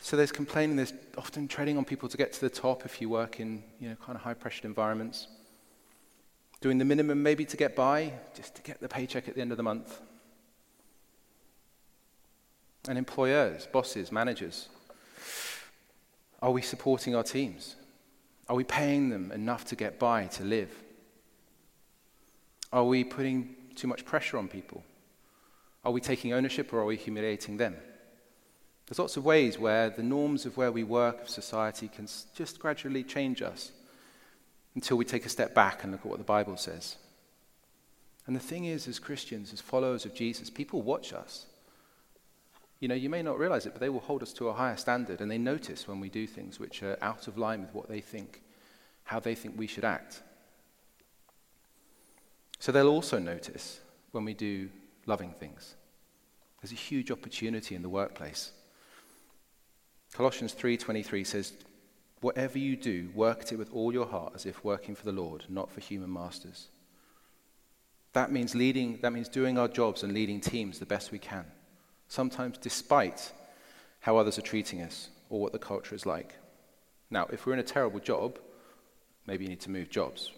So 0.00 0.16
there's 0.16 0.32
complaining, 0.32 0.76
there's 0.76 0.92
often 1.16 1.48
treading 1.48 1.76
on 1.76 1.84
people 1.84 2.08
to 2.08 2.16
get 2.16 2.32
to 2.34 2.40
the 2.40 2.50
top 2.50 2.84
if 2.84 3.00
you 3.00 3.08
work 3.08 3.40
in 3.40 3.62
you 3.80 3.90
know, 3.90 3.96
kind 3.96 4.16
of 4.16 4.22
high 4.22 4.34
pressured 4.34 4.64
environments. 4.64 5.26
Doing 6.60 6.78
the 6.78 6.84
minimum 6.84 7.22
maybe 7.22 7.44
to 7.44 7.56
get 7.56 7.76
by, 7.76 8.12
just 8.34 8.54
to 8.56 8.62
get 8.62 8.80
the 8.80 8.88
paycheck 8.88 9.28
at 9.28 9.34
the 9.34 9.40
end 9.40 9.50
of 9.50 9.56
the 9.56 9.62
month. 9.62 10.00
And 12.88 12.96
employers, 12.96 13.66
bosses, 13.66 14.10
managers, 14.10 14.68
are 16.40 16.50
we 16.50 16.62
supporting 16.62 17.14
our 17.14 17.22
teams? 17.22 17.76
Are 18.48 18.56
we 18.56 18.64
paying 18.64 19.10
them 19.10 19.30
enough 19.32 19.66
to 19.66 19.76
get 19.76 19.98
by, 19.98 20.26
to 20.26 20.44
live? 20.44 20.70
Are 22.72 22.84
we 22.84 23.04
putting 23.04 23.56
too 23.74 23.88
much 23.88 24.04
pressure 24.04 24.38
on 24.38 24.48
people? 24.48 24.82
Are 25.84 25.92
we 25.92 26.00
taking 26.00 26.32
ownership 26.32 26.72
or 26.72 26.80
are 26.80 26.84
we 26.84 26.96
humiliating 26.96 27.56
them? 27.56 27.76
There's 28.88 28.98
lots 28.98 29.18
of 29.18 29.24
ways 29.24 29.58
where 29.58 29.90
the 29.90 30.02
norms 30.02 30.46
of 30.46 30.56
where 30.56 30.72
we 30.72 30.82
work, 30.82 31.20
of 31.20 31.28
society, 31.28 31.88
can 31.88 32.08
just 32.34 32.58
gradually 32.58 33.04
change 33.04 33.42
us 33.42 33.70
until 34.74 34.96
we 34.96 35.04
take 35.04 35.26
a 35.26 35.28
step 35.28 35.54
back 35.54 35.82
and 35.82 35.92
look 35.92 36.00
at 36.00 36.06
what 36.06 36.18
the 36.18 36.24
Bible 36.24 36.56
says. 36.56 36.96
And 38.26 38.34
the 38.34 38.40
thing 38.40 38.64
is, 38.64 38.88
as 38.88 38.98
Christians, 38.98 39.52
as 39.52 39.60
followers 39.60 40.06
of 40.06 40.14
Jesus, 40.14 40.48
people 40.48 40.80
watch 40.80 41.12
us. 41.12 41.46
You 42.80 42.88
know, 42.88 42.94
you 42.94 43.10
may 43.10 43.22
not 43.22 43.38
realize 43.38 43.66
it, 43.66 43.72
but 43.72 43.80
they 43.80 43.88
will 43.90 44.00
hold 44.00 44.22
us 44.22 44.32
to 44.34 44.48
a 44.48 44.54
higher 44.54 44.76
standard 44.76 45.20
and 45.20 45.30
they 45.30 45.38
notice 45.38 45.86
when 45.86 46.00
we 46.00 46.08
do 46.08 46.26
things 46.26 46.58
which 46.58 46.82
are 46.82 46.96
out 47.02 47.26
of 47.26 47.36
line 47.36 47.60
with 47.60 47.74
what 47.74 47.88
they 47.88 48.00
think, 48.00 48.40
how 49.04 49.20
they 49.20 49.34
think 49.34 49.54
we 49.58 49.66
should 49.66 49.84
act. 49.84 50.22
So 52.58 52.72
they'll 52.72 52.88
also 52.88 53.18
notice 53.18 53.80
when 54.12 54.24
we 54.24 54.32
do 54.32 54.70
loving 55.04 55.32
things. 55.32 55.74
There's 56.62 56.72
a 56.72 56.76
huge 56.76 57.10
opportunity 57.10 57.74
in 57.74 57.82
the 57.82 57.88
workplace. 57.88 58.52
Colossians 60.12 60.52
3:23 60.52 61.24
says, 61.24 61.52
"Whatever 62.20 62.58
you 62.58 62.76
do, 62.76 63.10
work 63.14 63.42
at 63.42 63.52
it 63.52 63.56
with 63.56 63.72
all 63.72 63.92
your 63.92 64.06
heart 64.06 64.32
as 64.34 64.46
if 64.46 64.64
working 64.64 64.94
for 64.94 65.04
the 65.04 65.12
Lord, 65.12 65.44
not 65.48 65.70
for 65.70 65.80
human 65.80 66.12
masters." 66.12 66.68
That 68.12 68.32
means 68.32 68.54
leading, 68.54 68.98
that 69.02 69.12
means 69.12 69.28
doing 69.28 69.58
our 69.58 69.68
jobs 69.68 70.02
and 70.02 70.12
leading 70.12 70.40
teams 70.40 70.78
the 70.78 70.86
best 70.86 71.12
we 71.12 71.18
can, 71.18 71.44
sometimes 72.08 72.58
despite 72.58 73.32
how 74.00 74.16
others 74.16 74.38
are 74.38 74.42
treating 74.42 74.80
us 74.80 75.10
or 75.28 75.40
what 75.40 75.52
the 75.52 75.58
culture 75.58 75.94
is 75.94 76.06
like. 76.06 76.34
Now, 77.10 77.26
if 77.26 77.46
we're 77.46 77.52
in 77.52 77.58
a 77.58 77.64
terrible 77.64 78.00
job, 78.00 78.38
maybe 79.26 79.44
you 79.44 79.50
need 79.50 79.60
to 79.60 79.70
move 79.70 79.90
jobs. 79.90 80.32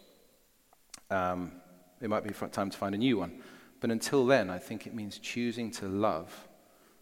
Um, 1.10 1.52
it 2.00 2.08
might 2.08 2.24
be 2.24 2.30
time 2.30 2.70
to 2.70 2.76
find 2.76 2.94
a 2.94 2.98
new 2.98 3.18
one. 3.18 3.42
But 3.80 3.90
until 3.90 4.26
then, 4.26 4.50
I 4.50 4.58
think 4.58 4.86
it 4.86 4.94
means 4.94 5.18
choosing 5.18 5.70
to 5.72 5.86
love 5.86 6.48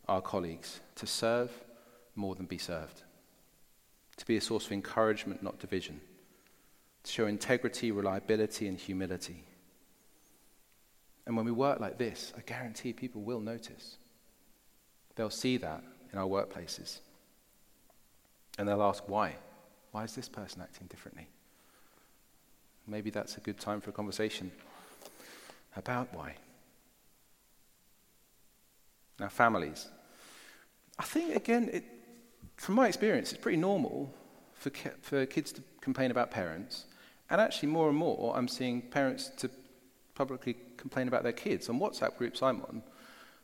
our 0.08 0.22
colleagues, 0.22 0.80
to 0.96 1.06
serve 1.06 1.50
more 2.18 2.34
than 2.34 2.46
be 2.46 2.58
served, 2.58 3.02
to 4.16 4.26
be 4.26 4.36
a 4.36 4.40
source 4.40 4.66
of 4.66 4.72
encouragement, 4.72 5.42
not 5.42 5.58
division, 5.58 6.00
to 7.04 7.12
show 7.12 7.26
integrity, 7.26 7.90
reliability, 7.92 8.66
and 8.66 8.78
humility. 8.78 9.44
And 11.26 11.36
when 11.36 11.46
we 11.46 11.52
work 11.52 11.78
like 11.78 11.98
this, 11.98 12.32
I 12.36 12.40
guarantee 12.40 12.92
people 12.92 13.22
will 13.22 13.40
notice. 13.40 13.96
They'll 15.14 15.30
see 15.30 15.56
that 15.58 15.82
in 16.12 16.18
our 16.18 16.26
workplaces. 16.26 16.98
And 18.58 18.68
they'll 18.68 18.82
ask, 18.82 19.04
why? 19.06 19.36
Why 19.92 20.04
is 20.04 20.14
this 20.14 20.28
person 20.28 20.62
acting 20.62 20.86
differently? 20.88 21.28
Maybe 22.86 23.10
that's 23.10 23.36
a 23.36 23.40
good 23.40 23.60
time 23.60 23.80
for 23.80 23.90
a 23.90 23.92
conversation 23.92 24.50
about 25.76 26.12
why. 26.12 26.34
Now, 29.20 29.28
families. 29.28 29.88
I 30.98 31.04
think, 31.04 31.36
again, 31.36 31.68
it, 31.72 31.84
from 32.58 32.74
my 32.74 32.88
experience, 32.88 33.32
it's 33.32 33.40
pretty 33.40 33.56
normal 33.56 34.12
for, 34.52 34.70
for 35.00 35.24
kids 35.26 35.52
to 35.52 35.62
complain 35.80 36.10
about 36.10 36.30
parents. 36.30 36.86
And 37.30 37.40
actually, 37.40 37.68
more 37.68 37.88
and 37.88 37.96
more, 37.96 38.36
I'm 38.36 38.48
seeing 38.48 38.82
parents 38.82 39.30
to 39.38 39.48
publicly 40.14 40.56
complain 40.76 41.08
about 41.08 41.22
their 41.22 41.32
kids. 41.32 41.68
On 41.68 41.78
WhatsApp 41.78 42.16
groups 42.16 42.42
I'm 42.42 42.60
on, 42.62 42.82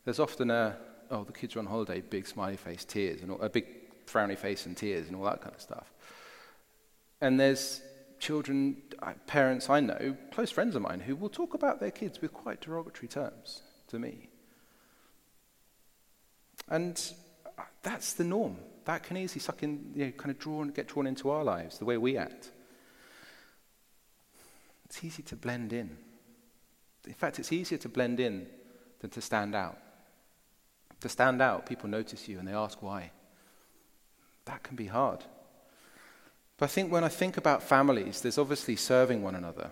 there's 0.05 0.19
often 0.19 0.51
a, 0.51 0.77
oh, 1.11 1.23
the 1.23 1.33
kids 1.33 1.55
are 1.55 1.61
on 1.61 1.67
holiday, 1.67 2.01
big 2.01 2.27
smiley 2.27 2.57
face, 2.57 2.85
tears, 2.85 3.23
and 3.23 3.31
all, 3.31 3.41
a 3.41 3.49
big 3.49 3.67
frowny 4.07 4.37
face 4.37 4.67
and 4.67 4.77
tears 4.77 5.07
and 5.07 5.17
all 5.17 5.25
that 5.25 5.41
kind 5.41 5.55
of 5.55 5.61
stuff. 5.61 5.93
And 7.21 7.39
there's 7.39 7.83
children, 8.19 8.83
uh, 9.01 9.13
parents 9.27 9.71
I 9.71 9.81
know, 9.81 10.17
close 10.33 10.51
friends 10.51 10.75
of 10.75 10.83
mine, 10.83 11.01
who 11.01 11.15
will 11.15 11.29
talk 11.29 11.55
about 11.55 11.79
their 11.79 11.93
kids 11.93 12.21
with 12.21 12.33
quite 12.33 12.61
derogatory 12.61 13.09
terms 13.09 13.63
to 13.89 13.99
me. 13.99 14.29
And 16.69 17.01
uh, 17.57 17.63
that's 17.83 18.15
the 18.15 18.25
norm. 18.25 18.57
That 18.85 19.03
can 19.03 19.17
easily 19.17 19.41
suck 19.41 19.63
in, 19.63 19.93
you 19.95 20.07
know, 20.07 20.13
kind 20.13 20.31
of 20.31 20.39
draw 20.39 20.63
and 20.63 20.75
get 20.75 20.89
drawn 20.89 21.07
into 21.07 21.31
our 21.31 21.43
lives, 21.43 21.79
the 21.79 21.85
way 21.85 21.97
we 21.97 22.17
act. 22.17 22.51
It's 24.85 25.03
easy 25.03 25.23
to 25.25 25.37
blend 25.37 25.73
in. 25.73 25.97
In 27.07 27.15
fact, 27.15 27.39
it's 27.39 27.53
easier 27.53 27.79
to 27.79 27.89
blend 27.89 28.21
in 28.21 28.47
than 29.01 29.11
to 29.11 29.21
stand 29.21 29.55
out. 29.55 29.79
To 31.01 31.09
stand 31.09 31.43
out, 31.43 31.67
people 31.67 31.89
notice 31.89 32.29
you 32.29 32.39
and 32.39 32.47
they 32.47 32.53
ask 32.53 32.83
why. 32.83 33.11
That 34.45 34.63
can 34.63 34.77
be 34.77 34.87
hard. 34.87 35.25
But 36.57 36.67
I 36.67 36.69
think 36.69 36.93
when 36.93 37.05
I 37.05 37.09
think 37.09 37.37
about 37.37 37.63
families, 37.63 38.21
there's 38.21 38.39
obviously 38.39 38.77
serving 38.77 39.23
one 39.23 39.35
another 39.35 39.71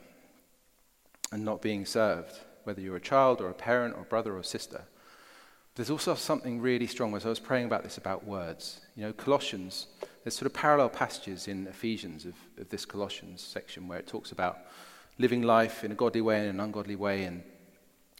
and 1.30 1.44
not 1.44 1.62
being 1.62 1.86
served, 1.86 2.40
whether 2.64 2.80
you're 2.80 2.96
a 2.96 3.00
child 3.00 3.40
or 3.40 3.48
a 3.48 3.54
parent 3.54 3.94
or 3.96 4.04
brother 4.04 4.36
or 4.36 4.42
sister. 4.42 4.84
There's 5.74 5.90
also 5.90 6.14
something 6.14 6.60
really 6.60 6.86
strong 6.86 7.16
as 7.16 7.24
I 7.24 7.30
was 7.30 7.40
praying 7.40 7.64
about 7.66 7.82
this 7.82 7.96
about 7.96 8.26
words. 8.26 8.80
You 8.94 9.04
know, 9.04 9.12
Colossians, 9.12 9.86
there's 10.22 10.36
sort 10.36 10.46
of 10.46 10.52
parallel 10.52 10.90
passages 10.90 11.48
in 11.48 11.66
Ephesians 11.66 12.26
of, 12.26 12.34
of 12.58 12.68
this 12.68 12.84
Colossians 12.84 13.40
section 13.40 13.88
where 13.88 13.98
it 13.98 14.06
talks 14.06 14.32
about 14.32 14.58
living 15.18 15.42
life 15.42 15.82
in 15.82 15.90
a 15.92 15.94
godly 15.94 16.20
way 16.20 16.40
and 16.40 16.50
an 16.50 16.60
ungodly 16.60 16.96
way 16.96 17.24
and 17.24 17.42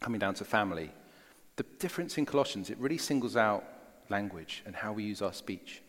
coming 0.01 0.19
down 0.19 0.35
to 0.35 0.45
family. 0.45 0.91
The 1.57 1.65
difference 1.79 2.17
in 2.17 2.25
Colossians, 2.25 2.71
it 2.71 2.79
really 2.79 2.97
singles 2.97 3.37
out 3.37 3.65
language 4.09 4.63
and 4.65 4.75
how 4.75 4.93
we 4.93 5.05
use 5.05 5.21
our 5.21 5.33
speech. 5.35 5.83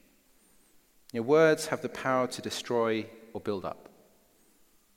You 1.13 1.21
know, 1.21 1.27
words 1.27 1.67
have 1.67 1.81
the 1.81 1.89
power 1.89 2.27
to 2.27 2.41
destroy 2.41 3.05
or 3.33 3.39
build 3.39 3.63
up, 3.63 3.87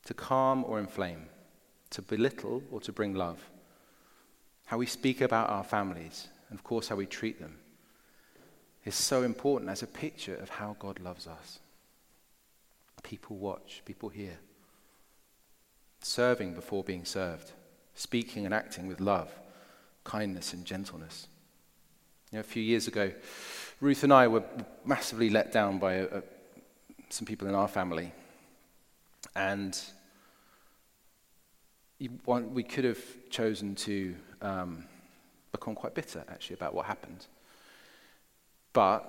to 0.07 0.15
calm 0.15 0.65
or 0.65 0.81
inflame, 0.81 1.27
to 1.91 2.03
belittle 2.03 2.63
or 2.73 2.81
to 2.81 2.93
bring 2.93 3.15
love. 3.15 3.39
How 4.67 4.79
we 4.79 4.87
speak 4.87 5.21
about 5.21 5.51
our 5.51 5.63
families, 5.63 6.29
and 6.49 6.59
of 6.59 6.65
course, 6.65 6.89
how 6.89 6.97
we 6.97 7.07
treat 7.07 7.41
them, 7.41 7.59
is 8.85 8.95
so 8.95 9.23
important 9.23 9.71
as 9.71 9.83
a 9.83 9.87
picture 9.87 10.37
of 10.37 10.49
how 10.49 10.77
God 10.79 11.01
loves 11.01 11.27
us. 11.27 11.59
People 13.03 13.37
watch, 13.37 13.83
people 13.85 14.09
hear. 14.09 14.39
Serving 16.01 16.55
before 16.55 16.85
being 16.85 17.05
served, 17.05 17.53
speaking 17.95 18.45
and 18.45 18.55
acting 18.55 18.87
with 18.87 19.01
love, 19.01 19.31
kindness, 20.05 20.53
and 20.53 20.65
gentleness. 20.65 21.27
You 22.31 22.37
know, 22.37 22.41
a 22.41 22.45
few 22.45 22.63
years 22.63 22.87
ago, 22.87 23.13
Ruth 23.81 24.05
and 24.05 24.13
I 24.13 24.29
were 24.29 24.45
massively 24.85 25.31
let 25.31 25.53
down 25.53 25.79
by 25.79 25.95
a, 25.95 26.05
a, 26.05 26.23
some 27.09 27.27
people 27.27 27.49
in 27.49 27.55
our 27.55 27.69
family. 27.69 28.13
And 29.35 29.79
we 31.99 32.63
could 32.63 32.85
have 32.85 33.01
chosen 33.31 33.75
to 33.77 34.15
um, 34.43 34.85
become 35.57 35.75
quite 35.75 35.95
bitter, 35.95 36.25
actually, 36.29 36.55
about 36.55 36.75
what 36.75 36.87
happened. 36.87 37.27
But 38.73 39.01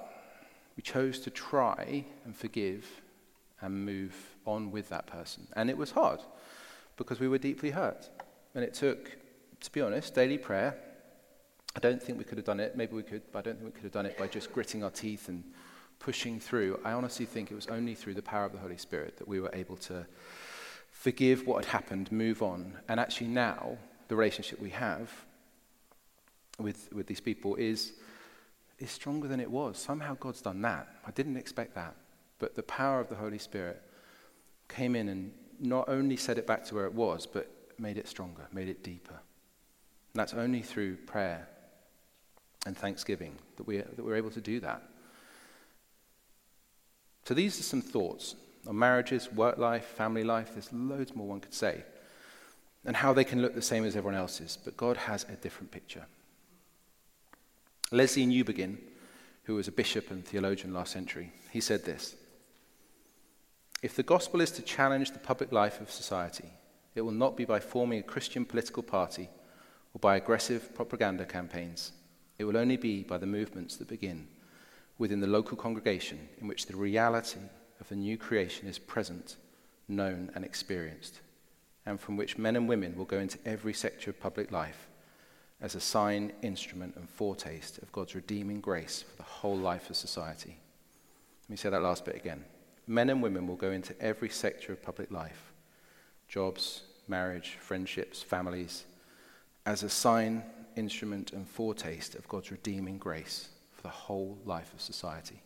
we 0.76 0.84
chose 0.84 1.20
to 1.20 1.30
try 1.30 2.06
and 2.26 2.36
forgive 2.36 2.86
and 3.62 3.86
move 3.86 4.16
on 4.46 4.72
with 4.72 4.90
that 4.90 5.08
person. 5.08 5.48
And 5.56 5.70
it 5.70 5.78
was 5.78 5.92
hard 5.92 6.20
because 6.96 7.20
we 7.20 7.28
were 7.28 7.38
deeply 7.38 7.72
hurt. 7.72 8.10
And 8.56 8.64
it 8.64 8.74
took, 8.74 9.18
to 9.60 9.72
be 9.72 9.82
honest, 9.82 10.14
daily 10.14 10.38
prayer 10.38 10.78
I 11.78 11.80
don't 11.80 12.02
think 12.02 12.18
we 12.18 12.24
could 12.24 12.40
have 12.40 12.46
done 12.46 12.60
it. 12.60 12.76
Maybe 12.76 12.96
we 12.96 13.04
could, 13.04 13.22
but 13.32 13.38
I 13.38 13.42
don't 13.44 13.60
think 13.60 13.66
we 13.66 13.72
could 13.72 13.84
have 13.84 13.92
done 13.92 14.08
it 14.08 14.18
by 14.18 14.26
just 14.26 14.52
gritting 14.52 14.84
our 14.84 14.90
teeth 14.90 15.30
and 15.30 15.44
pushing 16.00 16.40
through. 16.40 16.80
I 16.84 16.94
honestly 16.94 17.28
think 17.28 17.52
it 17.52 17.54
was 17.54 17.68
only 17.68 17.94
through 17.94 18.16
the 18.16 18.24
power 18.24 18.46
of 18.46 18.52
the 18.52 18.58
Holy 18.58 18.78
Spirit 18.78 19.18
that 19.18 19.28
we 19.28 19.40
were 19.40 19.52
able 19.54 19.78
to 19.78 20.08
forgive 20.90 21.46
what 21.46 21.64
had 21.64 21.72
happened, 21.72 22.12
move 22.12 22.42
on. 22.42 22.74
And 22.90 23.00
actually, 23.00 23.28
now, 23.28 23.78
the 24.08 24.16
relationship 24.16 24.60
we 24.60 24.72
have 24.72 25.12
with, 26.60 26.90
with 26.94 27.08
these 27.08 27.20
people 27.20 27.56
is, 27.56 27.94
is 28.80 28.92
stronger 28.92 29.28
than 29.28 29.40
it 29.40 29.50
was. 29.50 29.78
Somehow, 29.78 30.16
God's 30.20 30.42
done 30.42 30.62
that. 30.62 30.88
I 31.06 31.12
didn't 31.12 31.38
expect 31.38 31.76
that. 31.76 31.96
But 32.40 32.56
the 32.56 32.64
power 32.64 33.00
of 33.00 33.10
the 33.10 33.16
Holy 33.16 33.38
Spirit 33.38 33.82
came 34.68 34.96
in 34.96 35.10
and 35.10 35.32
not 35.60 35.90
only 35.90 36.18
set 36.18 36.38
it 36.38 36.46
back 36.46 36.66
to 36.66 36.76
where 36.76 36.86
it 36.86 36.94
was, 36.94 37.26
but 37.26 37.50
made 37.80 37.98
it 37.98 38.08
stronger, 38.08 38.48
made 38.52 38.68
it 38.68 38.84
deeper. 38.84 39.14
And 39.14 40.20
that's 40.20 40.34
only 40.34 40.62
through 40.62 40.98
prayer 40.98 41.48
and 42.66 42.78
thanksgiving 42.78 43.36
that, 43.56 43.66
we, 43.66 43.78
that 43.78 44.04
we're 44.04 44.16
able 44.16 44.32
to 44.32 44.42
do 44.42 44.60
that. 44.60 44.84
So 47.26 47.34
these 47.34 47.60
are 47.60 47.64
some 47.64 47.82
thoughts 47.82 48.36
on 48.68 48.78
marriages, 48.78 49.32
work 49.32 49.58
life, 49.58 49.86
family 49.86 50.24
life. 50.24 50.52
There's 50.54 50.72
loads 50.72 51.16
more 51.16 51.28
one 51.28 51.40
could 51.40 51.54
say. 51.54 51.84
And 52.86 52.96
how 52.96 53.14
they 53.14 53.24
can 53.24 53.42
look 53.42 53.54
the 53.54 53.62
same 53.62 53.84
as 53.84 53.96
everyone 53.96 54.20
else's. 54.20 54.58
But 54.64 54.78
God 54.78 54.98
has 54.98 55.26
a 55.26 55.36
different 55.36 55.72
picture. 55.72 56.06
Lesslie 57.92 58.28
Newbigin, 58.28 58.78
who 59.44 59.56
was 59.56 59.70
a 59.70 59.72
bishop 59.72 60.12
and 60.12 60.26
theologian 60.26 60.74
last 60.74 60.92
century, 60.92 61.32
he 61.52 61.62
said 61.62 61.86
this 61.86 62.16
If 63.82 63.96
the 63.96 64.04
gospel 64.04 64.42
is 64.42 64.52
to 64.52 64.62
challenge 64.62 65.12
the 65.12 65.20
public 65.20 65.54
life 65.54 65.80
of 65.80 65.90
society, 65.90 66.50
it 66.96 67.02
will 67.02 67.14
not 67.14 67.38
be 67.38 67.46
by 67.46 67.62
forming 67.62 68.00
a 68.00 68.04
Christian 68.04 68.44
political 68.44 68.84
party 68.84 69.30
or 69.94 70.00
by 70.00 70.18
aggressive 70.18 70.76
propaganda 70.76 71.24
campaigns. 71.24 71.94
It 72.38 72.44
will 72.44 72.58
only 72.58 72.76
be 72.76 73.04
by 73.04 73.18
the 73.18 73.26
movements 73.26 73.78
that 73.78 73.88
begin 73.88 74.28
within 74.98 75.22
the 75.22 75.28
local 75.28 75.56
congregation 75.56 76.28
in 76.42 76.48
which 76.48 76.66
the 76.66 76.76
reality 76.76 77.40
of 77.80 77.88
the 77.88 77.96
new 77.96 78.18
creation 78.18 78.68
is 78.68 78.80
present, 78.80 79.38
known, 79.88 80.30
and 80.36 80.44
experienced, 80.44 81.22
and 81.86 82.02
from 82.02 82.18
which 82.18 82.38
men 82.38 82.58
and 82.58 82.68
women 82.68 82.98
will 82.98 83.06
go 83.06 83.20
into 83.20 83.40
every 83.46 83.74
sector 83.74 84.10
of 84.10 84.20
public 84.20 84.52
life 84.52 84.87
as 85.62 85.76
a 85.76 85.80
sign, 85.80 86.32
instrument, 86.42 86.96
and 86.96 87.10
foretaste 87.10 87.80
of 87.80 87.92
God's 87.92 88.16
redeeming 88.16 88.62
grace 88.62 89.02
for 89.02 89.16
the 89.18 89.24
whole 89.24 89.58
life 89.58 89.90
of 89.90 89.96
society. 89.96 90.58
Let 91.46 91.50
me 91.50 91.58
say 91.58 91.70
that 91.70 91.82
last 91.82 92.06
bit 92.06 92.16
again. 92.16 92.44
Men 92.86 93.10
and 93.10 93.22
women 93.22 93.48
will 93.48 93.56
go 93.56 93.72
into 93.72 94.00
every 94.02 94.30
sector 94.30 94.72
of 94.72 94.82
public 94.82 95.12
life 95.12 95.52
jobs, 96.28 96.84
marriage, 97.08 97.58
friendships, 97.60 98.22
families 98.22 98.84
as 99.66 99.84
a 99.84 99.90
sign, 99.90 100.44
instrument, 100.78 101.34
and 101.34 101.48
foretaste 101.48 102.16
of 102.16 102.28
God's 102.28 102.52
redeeming 102.52 102.98
grace 102.98 103.50
for 103.76 103.82
the 103.82 103.90
whole 103.90 104.38
life 104.46 104.74
of 104.74 104.82
society. 104.82 105.42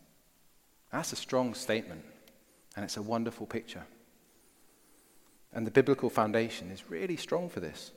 That's 0.92 1.14
a 1.14 1.16
strong 1.16 1.54
statement, 1.54 2.04
and 2.76 2.86
it's 2.86 2.98
a 2.98 3.02
wonderful 3.02 3.48
picture. 3.48 3.84
And 5.54 5.66
the 5.66 5.72
biblical 5.72 6.10
foundation 6.10 6.70
is 6.70 6.90
really 6.90 7.18
strong 7.18 7.50
for 7.50 7.60
this. 7.60 7.92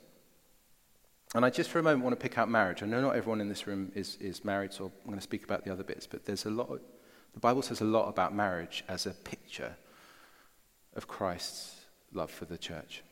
And 1.35 1.43
I 1.43 1.49
just 1.49 1.69
for 1.69 1.79
a 1.79 1.83
moment 1.83 2.01
want 2.01 2.17
to 2.17 2.23
pick 2.23 2.37
out 2.37 2.49
marriage. 2.49 2.81
I 2.81 2.85
know 2.85 3.01
not 3.01 3.17
everyone 3.17 3.41
in 3.41 3.49
this 3.49 3.67
room 3.67 3.91
is, 3.93 4.15
is 4.21 4.45
married, 4.45 4.71
so 4.71 4.85
I'm 4.85 5.07
going 5.07 5.17
to 5.17 5.21
speak 5.21 5.43
about 5.43 5.65
the 5.65 5.71
other 5.71 5.83
bits, 5.83 6.07
but 6.07 6.23
there's 6.23 6.45
a 6.45 6.49
lot, 6.49 6.69
of, 6.69 6.79
the 7.33 7.41
Bible 7.41 7.61
says 7.61 7.81
a 7.81 7.85
lot 7.85 8.07
about 8.07 8.33
marriage 8.33 8.85
as 8.87 9.05
a 9.05 9.11
picture 9.11 9.75
of 10.95 11.09
Christ's 11.09 11.75
love 12.13 12.31
for 12.31 12.45
the 12.45 12.57
church. 12.57 13.03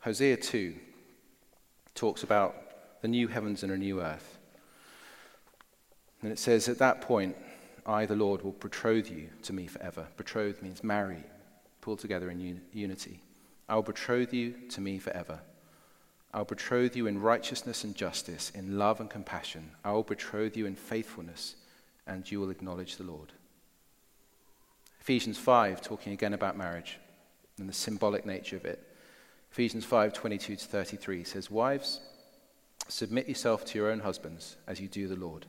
Hosea 0.00 0.36
2 0.36 0.74
talks 1.94 2.22
about 2.22 3.00
the 3.00 3.08
new 3.08 3.26
heavens 3.26 3.62
and 3.62 3.72
a 3.72 3.78
new 3.78 4.02
earth. 4.02 4.38
And 6.20 6.30
it 6.30 6.38
says, 6.38 6.68
At 6.68 6.78
that 6.80 7.00
point, 7.00 7.36
I, 7.86 8.04
the 8.04 8.16
Lord, 8.16 8.42
will 8.42 8.52
betroth 8.52 9.10
you 9.10 9.30
to 9.44 9.54
me 9.54 9.66
forever. 9.66 10.08
Betroth 10.18 10.60
means 10.60 10.84
marry, 10.84 11.24
pull 11.80 11.96
together 11.96 12.30
in 12.30 12.38
un- 12.38 12.60
unity. 12.74 13.22
I 13.72 13.74
will 13.74 13.82
betroth 13.82 14.34
you 14.34 14.52
to 14.68 14.82
me 14.82 14.98
forever. 14.98 15.40
I 16.34 16.36
will 16.36 16.44
betroth 16.44 16.94
you 16.94 17.06
in 17.06 17.22
righteousness 17.22 17.84
and 17.84 17.94
justice, 17.94 18.50
in 18.54 18.76
love 18.76 19.00
and 19.00 19.08
compassion. 19.08 19.70
I 19.82 19.92
will 19.92 20.02
betroth 20.02 20.58
you 20.58 20.66
in 20.66 20.76
faithfulness, 20.76 21.54
and 22.06 22.30
you 22.30 22.38
will 22.38 22.50
acknowledge 22.50 22.96
the 22.96 23.04
Lord. 23.04 23.32
Ephesians 25.00 25.38
5, 25.38 25.80
talking 25.80 26.12
again 26.12 26.34
about 26.34 26.54
marriage 26.54 26.98
and 27.56 27.66
the 27.66 27.72
symbolic 27.72 28.26
nature 28.26 28.56
of 28.56 28.66
it. 28.66 28.86
Ephesians 29.50 29.86
5 29.86 30.12
22 30.12 30.56
to 30.56 30.64
33 30.66 31.24
says, 31.24 31.50
Wives, 31.50 32.02
submit 32.88 33.26
yourself 33.26 33.64
to 33.64 33.78
your 33.78 33.90
own 33.90 34.00
husbands 34.00 34.56
as 34.66 34.82
you 34.82 34.88
do 34.88 35.08
the 35.08 35.16
Lord. 35.16 35.46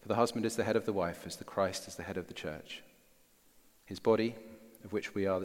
For 0.00 0.08
the 0.08 0.14
husband 0.14 0.46
is 0.46 0.56
the 0.56 0.64
head 0.64 0.76
of 0.76 0.86
the 0.86 0.94
wife, 0.94 1.24
as 1.26 1.36
the 1.36 1.44
Christ 1.44 1.86
is 1.86 1.96
the 1.96 2.02
head 2.02 2.16
of 2.16 2.28
the 2.28 2.34
church, 2.34 2.82
his 3.84 4.00
body, 4.00 4.36
of 4.86 4.94
which, 4.94 5.14
we 5.14 5.26
are 5.26 5.42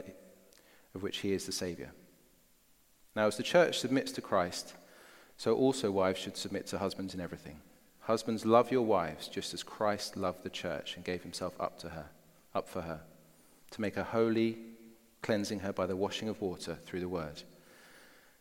of 0.96 1.04
which 1.04 1.18
he 1.18 1.34
is 1.34 1.46
the 1.46 1.52
Savior. 1.52 1.92
Now, 3.16 3.28
as 3.28 3.38
the 3.38 3.44
church 3.44 3.80
submits 3.80 4.12
to 4.14 4.22
Christ, 4.22 4.74
so 5.38 5.56
also 5.56 5.92
wives 5.92 6.20
should 6.20 6.38
submit 6.38 6.68
to 6.68 6.78
husbands 6.78 7.14
in 7.14 7.22
everything. 7.22 7.62
Husbands, 8.02 8.46
love 8.46 8.72
your 8.72 8.84
wives 8.84 9.28
just 9.28 9.54
as 9.54 9.64
Christ 9.64 10.18
loved 10.18 10.44
the 10.44 10.50
church 10.50 10.96
and 10.96 11.04
gave 11.04 11.24
himself 11.24 11.54
up 11.60 11.78
to 11.80 11.90
her, 11.90 12.06
up 12.56 12.68
for 12.68 12.82
her, 12.82 13.02
to 13.72 13.82
make 13.82 13.96
her 13.96 14.04
holy, 14.04 14.58
cleansing 15.22 15.60
her 15.60 15.74
by 15.74 15.86
the 15.86 15.96
washing 15.96 16.30
of 16.30 16.42
water 16.42 16.78
through 16.86 17.02
the 17.02 17.10
word 17.10 17.44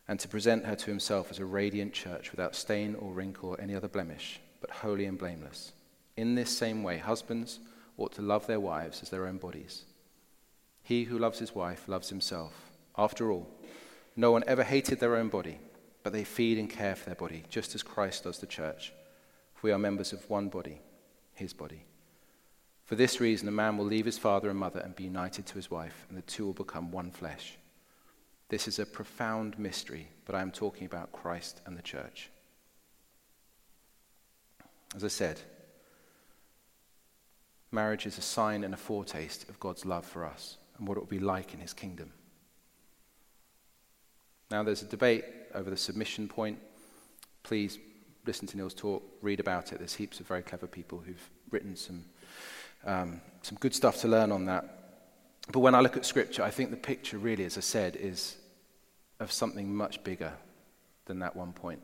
and 0.07 0.19
to 0.19 0.27
present 0.27 0.65
her 0.65 0.75
to 0.75 0.89
himself 0.89 1.29
as 1.29 1.39
a 1.39 1.45
radiant 1.45 1.93
church 1.93 2.31
without 2.31 2.55
stain 2.55 2.95
or 2.95 3.11
wrinkle 3.11 3.49
or 3.49 3.61
any 3.61 3.75
other 3.75 3.87
blemish, 3.87 4.39
but 4.61 4.69
holy 4.69 5.05
and 5.05 5.17
blameless. 5.17 5.73
In 6.15 6.35
this 6.35 6.55
same 6.55 6.81
way, 6.81 6.97
husbands 6.97 7.59
ought 7.97 8.13
to 8.13 8.21
love 8.21 8.47
their 8.47 8.59
wives 8.59 9.01
as 9.01 9.09
their 9.09 9.27
own 9.27 9.37
bodies. 9.37 9.83
He 10.87 11.03
who 11.03 11.19
loves 11.19 11.37
his 11.37 11.53
wife 11.53 11.89
loves 11.89 12.07
himself. 12.07 12.53
After 12.97 13.29
all, 13.29 13.45
no 14.15 14.31
one 14.31 14.45
ever 14.47 14.63
hated 14.63 15.01
their 15.01 15.17
own 15.17 15.27
body, 15.27 15.59
but 16.01 16.13
they 16.13 16.23
feed 16.23 16.57
and 16.57 16.69
care 16.69 16.95
for 16.95 17.07
their 17.07 17.15
body, 17.15 17.43
just 17.49 17.75
as 17.75 17.83
Christ 17.83 18.23
does 18.23 18.39
the 18.39 18.47
church. 18.47 18.93
For 19.53 19.67
we 19.67 19.73
are 19.73 19.77
members 19.77 20.13
of 20.13 20.29
one 20.29 20.47
body, 20.47 20.79
his 21.33 21.51
body. 21.51 21.83
For 22.85 22.95
this 22.95 23.19
reason, 23.19 23.49
a 23.49 23.51
man 23.51 23.75
will 23.75 23.83
leave 23.83 24.05
his 24.05 24.17
father 24.17 24.49
and 24.49 24.57
mother 24.57 24.79
and 24.79 24.95
be 24.95 25.03
united 25.03 25.45
to 25.47 25.55
his 25.55 25.69
wife, 25.69 26.05
and 26.07 26.17
the 26.17 26.21
two 26.21 26.45
will 26.45 26.53
become 26.53 26.89
one 26.89 27.11
flesh. 27.11 27.57
This 28.47 28.65
is 28.65 28.79
a 28.79 28.85
profound 28.85 29.59
mystery, 29.59 30.07
but 30.23 30.35
I 30.35 30.41
am 30.41 30.51
talking 30.51 30.85
about 30.85 31.11
Christ 31.11 31.59
and 31.65 31.77
the 31.77 31.81
church. 31.81 32.29
As 34.95 35.03
I 35.03 35.09
said, 35.09 35.41
marriage 37.71 38.05
is 38.05 38.17
a 38.17 38.21
sign 38.21 38.63
and 38.63 38.73
a 38.73 38.77
foretaste 38.77 39.49
of 39.49 39.59
God's 39.59 39.85
love 39.85 40.05
for 40.05 40.23
us 40.23 40.55
and 40.77 40.87
what 40.87 40.97
it 40.97 41.01
will 41.01 41.07
be 41.07 41.19
like 41.19 41.53
in 41.53 41.59
his 41.59 41.73
kingdom. 41.73 42.11
Now, 44.49 44.63
there's 44.63 44.81
a 44.81 44.85
debate 44.85 45.25
over 45.53 45.69
the 45.69 45.77
submission 45.77 46.27
point. 46.27 46.59
Please 47.43 47.77
listen 48.25 48.47
to 48.47 48.57
Neil's 48.57 48.73
talk, 48.73 49.03
read 49.21 49.39
about 49.39 49.71
it. 49.71 49.79
There's 49.79 49.95
heaps 49.95 50.19
of 50.19 50.27
very 50.27 50.41
clever 50.41 50.67
people 50.67 50.99
who've 51.05 51.29
written 51.49 51.75
some, 51.75 52.05
um, 52.85 53.21
some 53.41 53.57
good 53.59 53.73
stuff 53.73 54.01
to 54.01 54.07
learn 54.07 54.31
on 54.31 54.45
that. 54.45 54.73
But 55.51 55.59
when 55.59 55.75
I 55.75 55.79
look 55.79 55.97
at 55.97 56.05
Scripture, 56.05 56.43
I 56.43 56.49
think 56.49 56.71
the 56.71 56.77
picture 56.77 57.17
really, 57.17 57.45
as 57.45 57.57
I 57.57 57.61
said, 57.61 57.95
is 57.95 58.37
of 59.19 59.31
something 59.31 59.73
much 59.73 60.03
bigger 60.03 60.33
than 61.05 61.19
that 61.19 61.35
one 61.35 61.53
point. 61.53 61.81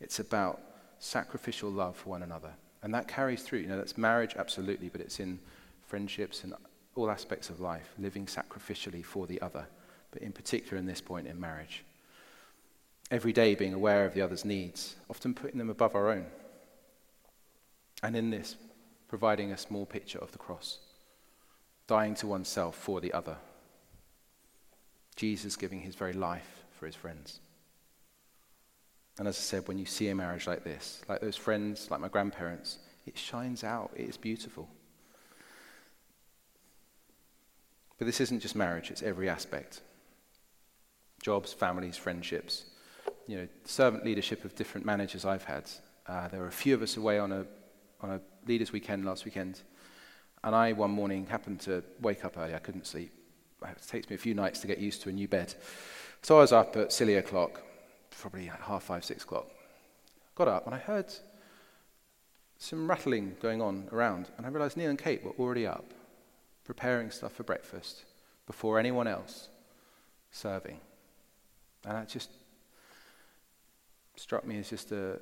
It's 0.00 0.18
about 0.18 0.60
sacrificial 0.98 1.70
love 1.70 1.96
for 1.96 2.10
one 2.10 2.22
another. 2.22 2.50
And 2.82 2.92
that 2.92 3.08
carries 3.08 3.42
through. 3.42 3.60
You 3.60 3.68
know, 3.68 3.76
that's 3.76 3.96
marriage, 3.96 4.34
absolutely, 4.36 4.88
but 4.88 5.00
it's 5.00 5.20
in 5.20 5.38
friendships 5.86 6.44
and 6.44 6.54
all 6.94 7.10
aspects 7.10 7.50
of 7.50 7.60
life, 7.60 7.94
living 7.98 8.26
sacrificially 8.26 9.04
for 9.04 9.26
the 9.26 9.40
other, 9.40 9.66
but 10.10 10.22
in 10.22 10.32
particular 10.32 10.78
in 10.78 10.86
this 10.86 11.00
point 11.00 11.26
in 11.26 11.40
marriage. 11.40 11.84
Every 13.10 13.32
day 13.32 13.54
being 13.54 13.74
aware 13.74 14.04
of 14.06 14.14
the 14.14 14.22
other's 14.22 14.44
needs, 14.44 14.96
often 15.10 15.34
putting 15.34 15.58
them 15.58 15.70
above 15.70 15.94
our 15.94 16.10
own. 16.10 16.26
And 18.02 18.16
in 18.16 18.30
this, 18.30 18.56
providing 19.08 19.52
a 19.52 19.58
small 19.58 19.86
picture 19.86 20.18
of 20.18 20.32
the 20.32 20.38
cross 20.38 20.78
dying 21.86 22.14
to 22.14 22.26
oneself 22.26 22.74
for 22.76 23.00
the 23.00 23.12
other. 23.12 23.36
Jesus 25.16 25.56
giving 25.56 25.80
his 25.80 25.94
very 25.94 26.12
life 26.12 26.64
for 26.72 26.86
his 26.86 26.94
friends. 26.94 27.40
And 29.18 29.28
as 29.28 29.36
I 29.36 29.40
said, 29.40 29.68
when 29.68 29.78
you 29.78 29.86
see 29.86 30.08
a 30.08 30.14
marriage 30.14 30.46
like 30.46 30.64
this, 30.64 31.02
like 31.08 31.20
those 31.20 31.36
friends, 31.36 31.90
like 31.90 32.00
my 32.00 32.08
grandparents, 32.08 32.78
it 33.06 33.16
shines 33.16 33.62
out. 33.62 33.92
It 33.94 34.08
is 34.08 34.16
beautiful. 34.16 34.68
But 37.98 38.06
this 38.06 38.20
isn't 38.20 38.40
just 38.40 38.56
marriage, 38.56 38.90
it's 38.90 39.02
every 39.02 39.28
aspect 39.28 39.80
jobs, 41.22 41.54
families, 41.54 41.96
friendships. 41.96 42.66
You 43.26 43.38
know, 43.38 43.48
servant 43.64 44.04
leadership 44.04 44.44
of 44.44 44.54
different 44.54 44.84
managers 44.84 45.24
I've 45.24 45.44
had. 45.44 45.70
Uh, 46.06 46.28
there 46.28 46.40
were 46.40 46.48
a 46.48 46.52
few 46.52 46.74
of 46.74 46.82
us 46.82 46.98
away 46.98 47.18
on 47.18 47.32
a, 47.32 47.46
on 48.02 48.10
a 48.10 48.20
leaders' 48.46 48.72
weekend 48.72 49.06
last 49.06 49.24
weekend. 49.24 49.62
And 50.42 50.54
I, 50.54 50.74
one 50.74 50.90
morning, 50.90 51.24
happened 51.24 51.60
to 51.60 51.82
wake 52.02 52.26
up 52.26 52.36
early. 52.36 52.54
I 52.54 52.58
couldn't 52.58 52.86
sleep. 52.86 53.10
It 53.66 53.78
takes 53.88 54.10
me 54.10 54.16
a 54.16 54.18
few 54.18 54.34
nights 54.34 54.60
to 54.60 54.66
get 54.66 54.76
used 54.76 55.00
to 55.02 55.08
a 55.08 55.12
new 55.12 55.26
bed. 55.26 55.54
So 56.20 56.36
I 56.36 56.40
was 56.40 56.52
up 56.52 56.76
at 56.76 56.92
silly 56.92 57.16
o'clock, 57.16 57.62
probably 58.10 58.44
half 58.44 58.82
five, 58.82 59.02
six 59.06 59.24
o'clock. 59.24 59.46
Got 60.34 60.48
up 60.48 60.66
and 60.66 60.74
I 60.74 60.78
heard 60.78 61.06
some 62.58 62.86
rattling 62.86 63.36
going 63.40 63.62
on 63.62 63.88
around. 63.90 64.28
And 64.36 64.44
I 64.44 64.50
realized 64.50 64.76
Neil 64.76 64.90
and 64.90 64.98
Kate 64.98 65.24
were 65.24 65.32
already 65.38 65.66
up, 65.66 65.93
preparing 66.64 67.10
stuff 67.10 67.32
for 67.32 67.42
breakfast 67.42 68.04
before 68.46 68.78
anyone 68.78 69.06
else 69.06 69.48
serving. 70.30 70.80
And 71.84 71.96
that 71.96 72.08
just 72.08 72.30
struck 74.16 74.46
me 74.46 74.58
as 74.58 74.70
just 74.70 74.92
a, 74.92 75.20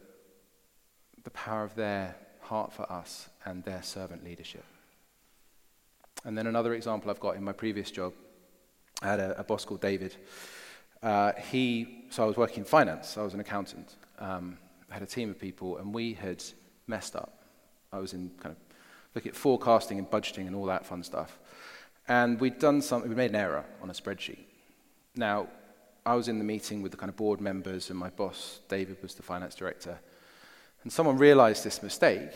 the 1.25 1.31
power 1.31 1.65
of 1.65 1.75
their 1.75 2.15
heart 2.41 2.73
for 2.73 2.91
us 2.91 3.29
and 3.45 3.65
their 3.65 3.83
servant 3.83 4.25
leadership. 4.25 4.65
And 6.25 6.39
then 6.39 6.47
another 6.47 6.75
example 6.75 7.11
I've 7.11 7.21
got 7.21 7.37
in 7.37 7.43
my 7.43 7.53
previous 7.53 7.91
job, 7.91 8.13
I 9.01 9.07
had 9.07 9.21
a, 9.21 9.41
a 9.41 9.45
boss 9.45 9.65
called 9.65 9.81
David. 9.81 10.17
Uh, 11.03 11.33
he, 11.51 12.05
so 12.11 12.23
I 12.23 12.27
was 12.27 12.37
working 12.37 12.61
in 12.61 12.65
finance, 12.65 13.17
I 13.19 13.23
was 13.23 13.35
an 13.35 13.41
accountant. 13.41 13.97
Um, 14.19 14.59
I 14.91 14.95
had 14.95 15.03
a 15.03 15.07
team 15.07 15.31
of 15.31 15.39
people, 15.39 15.79
and 15.79 15.93
we 15.93 16.15
had 16.15 16.45
messed 16.87 17.17
up. 17.17 17.43
I 17.93 17.99
was 17.99 18.13
in 18.13 18.31
kind 18.41 18.55
of 18.55 18.72
looking 19.15 19.31
at 19.31 19.37
forecasting 19.37 19.99
and 19.99 20.11
budgeting 20.11 20.47
and 20.47 20.57
all 20.57 20.67
that 20.67 20.87
fun 20.87 21.03
stuff. 21.03 21.39
And 22.09 22.41
we'd 22.41 22.59
done 22.59 22.83
something, 22.83 23.09
we 23.09 23.17
made 23.17 23.31
an 23.31 23.37
error 23.37 23.65
on 23.83 23.91
a 23.91 23.93
spreadsheet. 23.93 24.45
Now, 25.15 25.49
I 26.05 26.15
was 26.15 26.29
in 26.29 26.39
the 26.39 26.45
meeting 26.45 26.83
with 26.83 26.91
the 26.91 26.99
kind 26.99 27.11
of 27.11 27.17
board 27.17 27.41
members, 27.41 27.91
and 27.91 27.99
my 27.99 28.11
boss, 28.11 28.61
David, 28.69 28.97
was 29.03 29.15
the 29.15 29.23
finance 29.23 29.55
director. 29.55 30.01
And 30.83 30.93
someone 30.93 31.17
realized 31.17 31.63
this 31.63 31.83
mistake, 31.83 32.31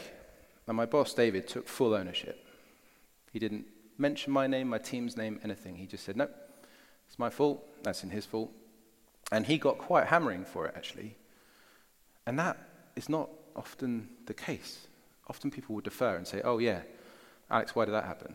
and 0.69 0.77
my 0.77 0.87
boss, 0.87 1.15
David, 1.15 1.49
took 1.49 1.67
full 1.67 1.95
ownership. 1.95 2.47
He 3.33 3.39
didn't 3.39 3.67
mention 3.99 4.33
my 4.33 4.47
name, 4.47 4.69
my 4.69 4.79
team's 4.79 5.17
name, 5.17 5.41
anything. 5.43 5.77
He 5.77 5.87
just 5.87 6.05
said, 6.05 6.17
no, 6.17 6.29
it's 7.09 7.19
my 7.19 7.31
fault. 7.31 7.65
That's 7.83 8.05
in 8.05 8.11
his 8.11 8.25
fault. 8.25 8.53
And 9.33 9.47
he 9.47 9.59
got 9.59 9.79
quite 9.79 10.07
hammering 10.07 10.45
for 10.45 10.67
it, 10.67 10.75
actually. 10.77 11.17
And 12.25 12.39
that 12.39 12.57
is 12.95 13.09
not 13.09 13.29
often 13.57 14.09
the 14.27 14.35
case. 14.35 14.86
Often 15.29 15.51
people 15.51 15.75
will 15.75 15.83
defer 15.83 16.17
and 16.17 16.27
say, 16.27 16.41
oh, 16.43 16.59
yeah, 16.59 16.83
Alex, 17.51 17.75
why 17.75 17.85
did 17.85 17.93
that 17.93 18.05
happen? 18.05 18.35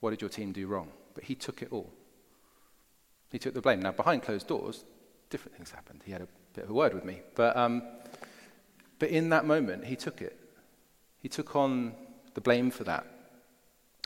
What 0.00 0.10
did 0.10 0.20
your 0.20 0.30
team 0.30 0.52
do 0.52 0.66
wrong? 0.66 0.90
But 1.14 1.24
he 1.24 1.34
took 1.34 1.62
it 1.62 1.68
all. 1.70 1.92
He 3.30 3.38
took 3.38 3.54
the 3.54 3.60
blame. 3.60 3.80
Now, 3.80 3.92
behind 3.92 4.22
closed 4.22 4.46
doors, 4.46 4.84
different 5.30 5.56
things 5.56 5.70
happened. 5.70 6.02
He 6.04 6.12
had 6.12 6.22
a 6.22 6.28
bit 6.54 6.64
of 6.64 6.70
a 6.70 6.74
word 6.74 6.94
with 6.94 7.04
me. 7.04 7.20
But, 7.34 7.56
um, 7.56 7.82
but 8.98 9.10
in 9.10 9.30
that 9.30 9.44
moment, 9.44 9.84
he 9.84 9.96
took 9.96 10.20
it. 10.20 10.38
He 11.18 11.28
took 11.28 11.56
on 11.56 11.94
the 12.34 12.40
blame 12.40 12.70
for 12.70 12.84
that. 12.84 13.06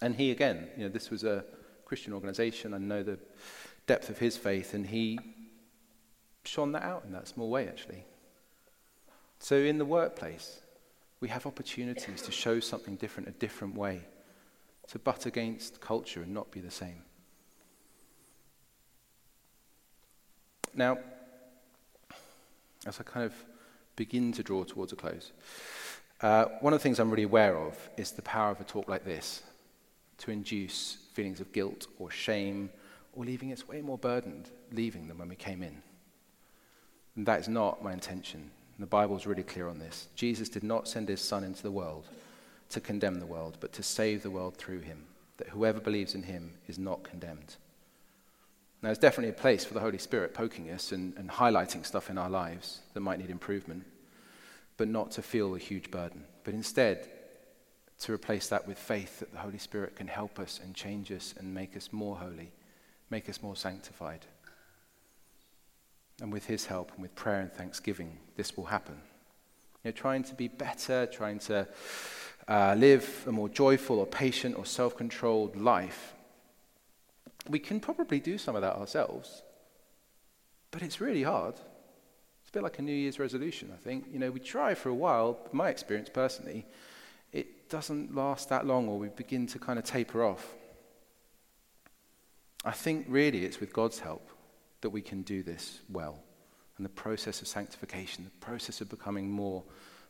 And 0.03 0.15
he, 0.15 0.31
again, 0.31 0.69
you 0.77 0.85
know, 0.85 0.89
this 0.89 1.11
was 1.11 1.25
a 1.25 1.45
Christian 1.85 2.13
organization. 2.13 2.73
I 2.73 2.79
know 2.79 3.03
the 3.03 3.19
depth 3.87 4.09
of 4.09 4.19
his 4.19 4.37
faith, 4.37 4.73
and 4.73 4.87
he 4.87 5.19
shone 6.45 6.73
that 6.73 6.83
out 6.83 7.05
in 7.05 7.13
that 7.13 7.29
small 7.29 7.51
way, 7.51 7.69
actually. 7.69 8.05
So 9.39 9.57
in 9.57 9.79
the 9.79 9.85
workplace, 9.85 10.61
we 11.21 11.29
have 11.29 11.47
opportunities 11.47 12.23
to 12.23 12.33
show 12.33 12.61
something 12.61 12.97
different, 12.97 13.29
a 13.29 13.33
different 13.33 13.75
way, 13.75 14.01
to 14.89 14.99
butt 14.99 15.27
against 15.27 15.81
culture 15.81 16.23
and 16.23 16.33
not 16.33 16.51
be 16.51 16.61
the 16.61 16.71
same. 16.71 17.03
Now, 20.75 20.99
as 22.87 22.99
I 22.99 23.03
kind 23.03 23.27
of 23.27 23.35
begin 23.97 24.33
to 24.33 24.43
draw 24.43 24.65
towards 24.65 24.93
a 24.93 24.97
close, 24.97 25.33
uh, 26.23 26.47
one 26.61 26.73
of 26.73 26.79
the 26.79 26.83
things 26.83 26.99
I'm 26.99 27.11
really 27.11 27.25
aware 27.25 27.57
of 27.57 27.77
is 27.97 28.13
the 28.13 28.23
power 28.23 28.51
of 28.51 28.61
a 28.61 28.65
talk 28.65 28.89
like 28.89 29.05
this 29.05 29.43
to 30.19 30.31
induce 30.31 30.99
feelings 31.13 31.41
of 31.41 31.53
guilt 31.53 31.87
or 31.99 32.11
shame 32.11 32.71
or 33.13 33.25
leaving 33.25 33.53
us 33.53 33.67
way 33.67 33.81
more 33.81 33.99
burdened 33.99 34.51
leaving 34.73 35.09
than 35.09 35.19
when 35.19 35.29
we 35.29 35.37
came 35.37 35.63
in. 35.63 35.83
And 37.17 37.27
that 37.27 37.41
is 37.41 37.49
not 37.49 37.83
my 37.83 37.93
intention. 37.93 38.51
The 38.81 38.87
Bible 38.87 39.17
is 39.17 39.27
really 39.27 39.43
clear 39.43 39.69
on 39.69 39.79
this. 39.79 40.09
Jesus 40.15 40.49
did 40.49 40.63
not 40.63 40.89
send 40.89 41.09
his 41.09 41.21
Son 41.21 41.45
into 41.45 41.63
the 41.63 41.71
world 41.71 42.07
to 42.71 42.81
condemn 42.81 43.21
the 43.21 43.27
world, 43.27 43.59
but 43.61 43.73
to 43.75 43.83
save 43.83 44.23
the 44.23 44.31
world 44.31 44.57
through 44.57 44.81
him, 44.81 45.05
that 45.37 45.49
whoever 45.49 45.81
believes 45.81 46.15
in 46.15 46.23
him 46.23 46.53
is 46.69 46.79
not 46.79 47.03
condemned. 47.03 47.57
Now, 48.83 48.89
there's 48.89 48.99
definitely 48.99 49.31
a 49.31 49.41
place 49.41 49.65
for 49.65 49.75
the 49.75 49.81
Holy 49.81 49.99
Spirit 49.99 50.33
poking 50.33 50.71
us 50.71 50.93
and, 50.93 51.15
and 51.19 51.29
highlighting 51.29 51.85
stuff 51.85 52.09
in 52.09 52.17
our 52.17 52.31
lives 52.31 52.81
that 52.95 53.01
might 53.01 53.19
need 53.19 53.29
improvement, 53.29 53.85
but 54.79 54.89
not 54.89 55.11
to 55.13 55.23
feel 55.23 55.55
a 55.55 55.59
huge 55.59 55.91
burden, 55.91 56.25
but 56.45 56.55
instead 56.55 57.07
to 58.01 58.13
replace 58.13 58.49
that 58.49 58.67
with 58.67 58.79
faith 58.79 59.19
that 59.19 59.33
the 59.33 59.39
Holy 59.39 59.59
Spirit 59.59 59.97
can 59.97 60.07
help 60.07 60.39
us 60.39 60.59
and 60.63 60.75
change 60.75 61.13
us 61.13 61.35
and 61.39 61.53
make 61.53 61.77
us 61.77 61.91
more 61.93 62.17
holy, 62.17 62.51
make 63.11 63.29
us 63.29 63.43
more 63.43 63.57
sanctified. 63.57 64.25
And 66.21 66.33
with 66.33 66.47
His 66.47 66.67
help 66.67 66.93
and 66.93 67.03
with 67.03 67.15
prayer 67.15 67.41
and 67.41 67.53
thanksgiving, 67.53 68.19
this 68.37 68.57
will 68.57 68.67
happen. 68.67 68.97
You 69.85 69.91
know, 69.91 69.93
trying 69.93 70.25
to 70.25 70.35
be 70.35 70.49
better, 70.49 71.07
trying 71.07 71.39
to 71.41 71.67
uh, 72.49 72.75
live 72.77 73.25
a 73.27 73.33
more 73.33 73.49
joyful 73.49 73.99
or 73.99 74.07
patient 74.07 74.57
or 74.59 74.67
self 74.67 74.97
controlled 74.97 75.57
life, 75.57 76.15
we 77.49 77.59
can 77.59 77.81
probably 77.81 78.21
do 78.21 78.37
some 78.39 78.55
of 78.57 78.63
that 78.63 78.77
ourselves, 78.77 79.43
but 80.71 80.83
it's 80.83 81.01
really 81.01 81.23
hard. 81.23 81.55
It's 81.55 82.51
a 82.51 82.53
bit 82.53 82.63
like 82.63 82.79
a 82.79 82.83
New 82.83 82.95
Year's 82.95 83.19
resolution, 83.19 83.71
I 83.73 83.77
think. 83.77 84.07
You 84.13 84.19
know, 84.19 84.31
we 84.31 84.41
try 84.41 84.75
for 84.75 84.89
a 84.89 84.95
while, 84.95 85.39
my 85.53 85.69
experience 85.69 86.11
personally, 86.13 86.67
it 87.33 87.69
doesn't 87.69 88.15
last 88.15 88.49
that 88.49 88.67
long 88.67 88.89
or 88.89 88.99
we 88.99 89.09
begin 89.09 89.47
to 89.49 89.59
kind 89.59 89.79
of 89.79 89.85
taper 89.85 90.25
off. 90.25 90.55
I 92.65 92.73
think 92.73 93.07
really 93.09 93.45
it's 93.45 93.61
with 93.61 93.73
God's 93.73 94.01
help 94.01 94.29
that 94.81 94.91
we 94.91 95.03
can 95.03 95.23
do 95.23 95.43
this 95.43 95.81
well 95.91 96.23
And 96.81 96.85
the 96.87 96.95
process 96.95 97.43
of 97.43 97.47
sanctification, 97.47 98.25
the 98.25 98.47
process 98.47 98.81
of 98.81 98.89
becoming 98.89 99.31
more 99.31 99.63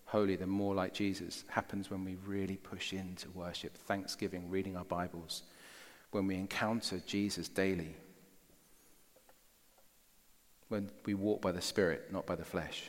holy, 0.04 0.36
the 0.36 0.46
more 0.46 0.72
like 0.72 0.94
Jesus, 0.94 1.42
happens 1.48 1.90
when 1.90 2.04
we 2.04 2.14
really 2.24 2.58
push 2.58 2.92
into 2.92 3.28
worship, 3.30 3.76
thanksgiving, 3.76 4.48
reading 4.48 4.76
our 4.76 4.84
Bibles, 4.84 5.42
when 6.12 6.28
we 6.28 6.36
encounter 6.36 7.02
Jesus 7.04 7.48
daily, 7.48 7.96
when 10.68 10.92
we 11.04 11.14
walk 11.14 11.42
by 11.42 11.50
the 11.50 11.60
Spirit, 11.60 12.12
not 12.12 12.24
by 12.24 12.36
the 12.36 12.44
flesh. 12.44 12.88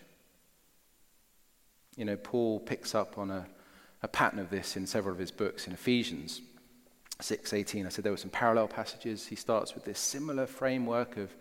You 1.98 2.06
know, 2.06 2.18
Paul 2.18 2.60
picks 2.60 2.94
up 2.94 3.18
on 3.18 3.32
a, 3.32 3.48
a 4.04 4.08
pattern 4.08 4.38
of 4.38 4.52
this 4.52 4.78
in 4.78 4.86
several 4.86 5.16
of 5.16 5.20
his 5.20 5.32
books. 5.32 5.66
In 5.66 5.74
Ephesians 5.74 6.42
6:18, 7.20 7.88
I 7.88 7.90
said 7.90 8.04
there 8.04 8.14
were 8.14 8.18
some 8.18 8.30
parallel 8.30 8.68
passages. 8.68 9.26
He 9.26 9.36
starts 9.36 9.74
with 9.74 9.86
this 9.86 9.98
similar 9.98 10.46
framework 10.46 11.18
of 11.18 11.34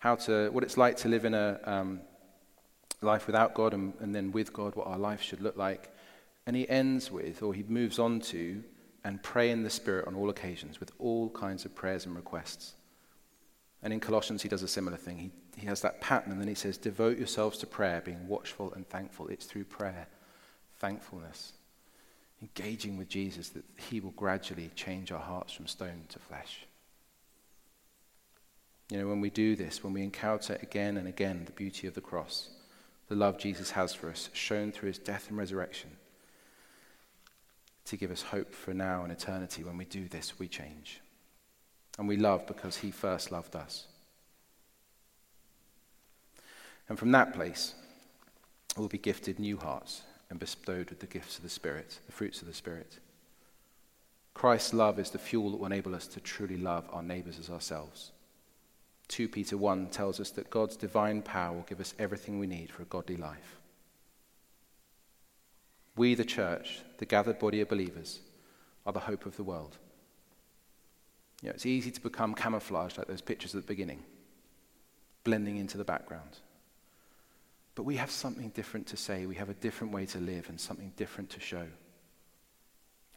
how 0.00 0.16
to, 0.16 0.48
what 0.50 0.64
it's 0.64 0.76
like 0.76 0.96
to 0.96 1.08
live 1.08 1.24
in 1.24 1.34
a 1.34 1.60
um, 1.64 2.00
life 3.02 3.26
without 3.26 3.54
God 3.54 3.74
and, 3.74 3.92
and 4.00 4.14
then 4.14 4.32
with 4.32 4.52
God, 4.52 4.74
what 4.74 4.86
our 4.86 4.98
life 4.98 5.22
should 5.22 5.40
look 5.40 5.56
like. 5.56 5.94
And 6.46 6.56
he 6.56 6.68
ends 6.68 7.10
with, 7.10 7.42
or 7.42 7.54
he 7.54 7.62
moves 7.62 7.98
on 7.98 8.20
to, 8.20 8.64
and 9.04 9.22
pray 9.22 9.50
in 9.50 9.62
the 9.62 9.70
Spirit 9.70 10.06
on 10.06 10.14
all 10.14 10.30
occasions 10.30 10.80
with 10.80 10.90
all 10.98 11.28
kinds 11.30 11.64
of 11.64 11.74
prayers 11.74 12.06
and 12.06 12.16
requests. 12.16 12.74
And 13.82 13.92
in 13.92 14.00
Colossians, 14.00 14.42
he 14.42 14.48
does 14.48 14.62
a 14.62 14.68
similar 14.68 14.96
thing. 14.96 15.18
He, 15.18 15.30
he 15.56 15.66
has 15.66 15.80
that 15.82 16.00
pattern, 16.00 16.32
and 16.32 16.40
then 16.40 16.48
he 16.48 16.54
says, 16.54 16.76
Devote 16.76 17.18
yourselves 17.18 17.58
to 17.58 17.66
prayer, 17.66 18.02
being 18.02 18.26
watchful 18.26 18.72
and 18.74 18.88
thankful. 18.88 19.28
It's 19.28 19.46
through 19.46 19.64
prayer, 19.64 20.06
thankfulness, 20.78 21.52
engaging 22.42 22.96
with 22.96 23.08
Jesus 23.08 23.50
that 23.50 23.64
he 23.90 24.00
will 24.00 24.12
gradually 24.12 24.70
change 24.74 25.12
our 25.12 25.20
hearts 25.20 25.52
from 25.52 25.66
stone 25.66 26.04
to 26.08 26.18
flesh. 26.18 26.66
You 28.90 28.98
know, 28.98 29.06
when 29.06 29.20
we 29.20 29.30
do 29.30 29.54
this, 29.54 29.84
when 29.84 29.92
we 29.92 30.02
encounter 30.02 30.58
again 30.62 30.96
and 30.96 31.06
again 31.06 31.44
the 31.46 31.52
beauty 31.52 31.86
of 31.86 31.94
the 31.94 32.00
cross, 32.00 32.50
the 33.08 33.14
love 33.14 33.38
Jesus 33.38 33.70
has 33.72 33.94
for 33.94 34.10
us, 34.10 34.30
shown 34.32 34.72
through 34.72 34.88
his 34.88 34.98
death 34.98 35.28
and 35.28 35.38
resurrection, 35.38 35.90
to 37.84 37.96
give 37.96 38.10
us 38.10 38.22
hope 38.22 38.52
for 38.52 38.74
now 38.74 39.02
and 39.02 39.12
eternity, 39.12 39.62
when 39.62 39.76
we 39.76 39.84
do 39.84 40.08
this, 40.08 40.38
we 40.38 40.48
change. 40.48 41.00
And 41.98 42.08
we 42.08 42.16
love 42.16 42.46
because 42.46 42.78
he 42.78 42.90
first 42.90 43.30
loved 43.30 43.54
us. 43.54 43.86
And 46.88 46.98
from 46.98 47.12
that 47.12 47.32
place, 47.32 47.74
we'll 48.76 48.88
be 48.88 48.98
gifted 48.98 49.38
new 49.38 49.56
hearts 49.56 50.02
and 50.30 50.38
bestowed 50.38 50.90
with 50.90 51.00
the 51.00 51.06
gifts 51.06 51.36
of 51.36 51.44
the 51.44 51.48
Spirit, 51.48 51.98
the 52.06 52.12
fruits 52.12 52.40
of 52.40 52.48
the 52.48 52.54
Spirit. 52.54 52.98
Christ's 54.34 54.74
love 54.74 54.98
is 54.98 55.10
the 55.10 55.18
fuel 55.18 55.50
that 55.50 55.58
will 55.58 55.66
enable 55.66 55.94
us 55.94 56.06
to 56.08 56.20
truly 56.20 56.56
love 56.56 56.88
our 56.92 57.02
neighbors 57.02 57.38
as 57.38 57.50
ourselves. 57.50 58.12
2 59.10 59.28
Peter 59.28 59.56
1 59.56 59.88
tells 59.88 60.20
us 60.20 60.30
that 60.30 60.50
God's 60.50 60.76
divine 60.76 61.20
power 61.20 61.52
will 61.52 61.66
give 61.68 61.80
us 61.80 61.94
everything 61.98 62.38
we 62.38 62.46
need 62.46 62.70
for 62.70 62.82
a 62.82 62.86
godly 62.86 63.16
life. 63.16 63.58
We, 65.96 66.14
the 66.14 66.24
church, 66.24 66.82
the 66.98 67.06
gathered 67.06 67.40
body 67.40 67.60
of 67.60 67.68
believers, 67.68 68.20
are 68.86 68.92
the 68.92 69.00
hope 69.00 69.26
of 69.26 69.36
the 69.36 69.42
world. 69.42 69.76
You 71.42 71.48
know, 71.48 71.54
it's 71.54 71.66
easy 71.66 71.90
to 71.90 72.00
become 72.00 72.34
camouflaged 72.34 72.98
like 72.98 73.08
those 73.08 73.20
pictures 73.20 73.52
at 73.56 73.62
the 73.62 73.66
beginning, 73.66 74.04
blending 75.24 75.56
into 75.56 75.76
the 75.76 75.84
background. 75.84 76.38
But 77.74 77.82
we 77.82 77.96
have 77.96 78.12
something 78.12 78.50
different 78.50 78.86
to 78.88 78.96
say. 78.96 79.26
We 79.26 79.34
have 79.34 79.50
a 79.50 79.54
different 79.54 79.92
way 79.92 80.06
to 80.06 80.18
live 80.18 80.48
and 80.48 80.60
something 80.60 80.92
different 80.96 81.30
to 81.30 81.40
show, 81.40 81.66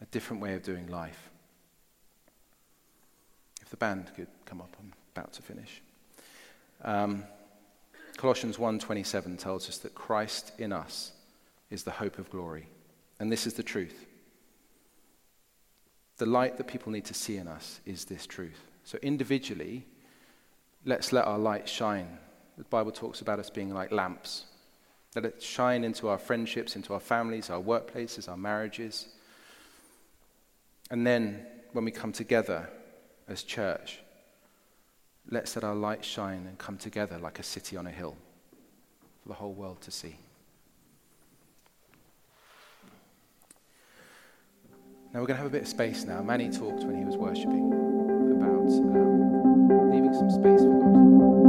a 0.01 0.05
different 0.07 0.41
way 0.41 0.55
of 0.55 0.63
doing 0.63 0.87
life. 0.87 1.29
If 3.61 3.69
the 3.69 3.77
band 3.77 4.11
could 4.15 4.27
come 4.45 4.59
up, 4.59 4.75
I'm 4.79 4.91
about 5.15 5.33
to 5.33 5.41
finish. 5.41 5.81
Um, 6.81 7.23
Colossians 8.17 8.57
1:27 8.57 9.37
tells 9.37 9.69
us 9.69 9.77
that 9.79 9.95
Christ 9.95 10.51
in 10.57 10.73
us 10.73 11.11
is 11.69 11.83
the 11.83 11.91
hope 11.91 12.17
of 12.17 12.29
glory, 12.29 12.67
and 13.19 13.31
this 13.31 13.47
is 13.47 13.53
the 13.53 13.63
truth. 13.63 14.05
The 16.17 16.25
light 16.25 16.57
that 16.57 16.67
people 16.67 16.91
need 16.91 17.05
to 17.05 17.13
see 17.13 17.37
in 17.37 17.47
us 17.47 17.79
is 17.85 18.05
this 18.05 18.25
truth. 18.25 18.61
So 18.83 18.97
individually, 19.01 19.85
let's 20.85 21.11
let 21.11 21.25
our 21.25 21.39
light 21.39 21.67
shine. 21.67 22.19
The 22.57 22.63
Bible 22.65 22.91
talks 22.91 23.21
about 23.21 23.39
us 23.39 23.49
being 23.49 23.73
like 23.73 23.91
lamps. 23.91 24.45
Let 25.15 25.25
it 25.25 25.41
shine 25.41 25.83
into 25.83 26.07
our 26.07 26.17
friendships, 26.17 26.75
into 26.75 26.93
our 26.93 26.99
families, 26.99 27.49
our 27.49 27.61
workplaces, 27.61 28.29
our 28.29 28.37
marriages. 28.37 29.09
And 30.89 31.05
then 31.05 31.45
when 31.71 31.85
we 31.85 31.91
come 31.91 32.11
together 32.11 32.69
as 33.27 33.43
church, 33.43 34.02
let's 35.29 35.55
let 35.55 35.63
our 35.63 35.75
light 35.75 36.03
shine 36.03 36.45
and 36.47 36.57
come 36.57 36.77
together 36.77 37.17
like 37.17 37.39
a 37.39 37.43
city 37.43 37.77
on 37.77 37.87
a 37.87 37.91
hill 37.91 38.15
for 39.21 39.29
the 39.29 39.35
whole 39.35 39.53
world 39.53 39.81
to 39.81 39.91
see. 39.91 40.17
Now 45.13 45.19
we're 45.19 45.27
going 45.27 45.37
to 45.37 45.43
have 45.43 45.47
a 45.47 45.49
bit 45.49 45.61
of 45.61 45.67
space 45.67 46.05
now. 46.05 46.23
Manny 46.23 46.49
talked 46.49 46.83
when 46.85 46.97
he 46.97 47.05
was 47.05 47.17
worshipping 47.17 47.71
about 48.35 48.67
um, 48.67 49.91
leaving 49.91 50.13
some 50.13 50.31
space 50.31 50.61
for 50.61 50.79
God. 50.79 51.42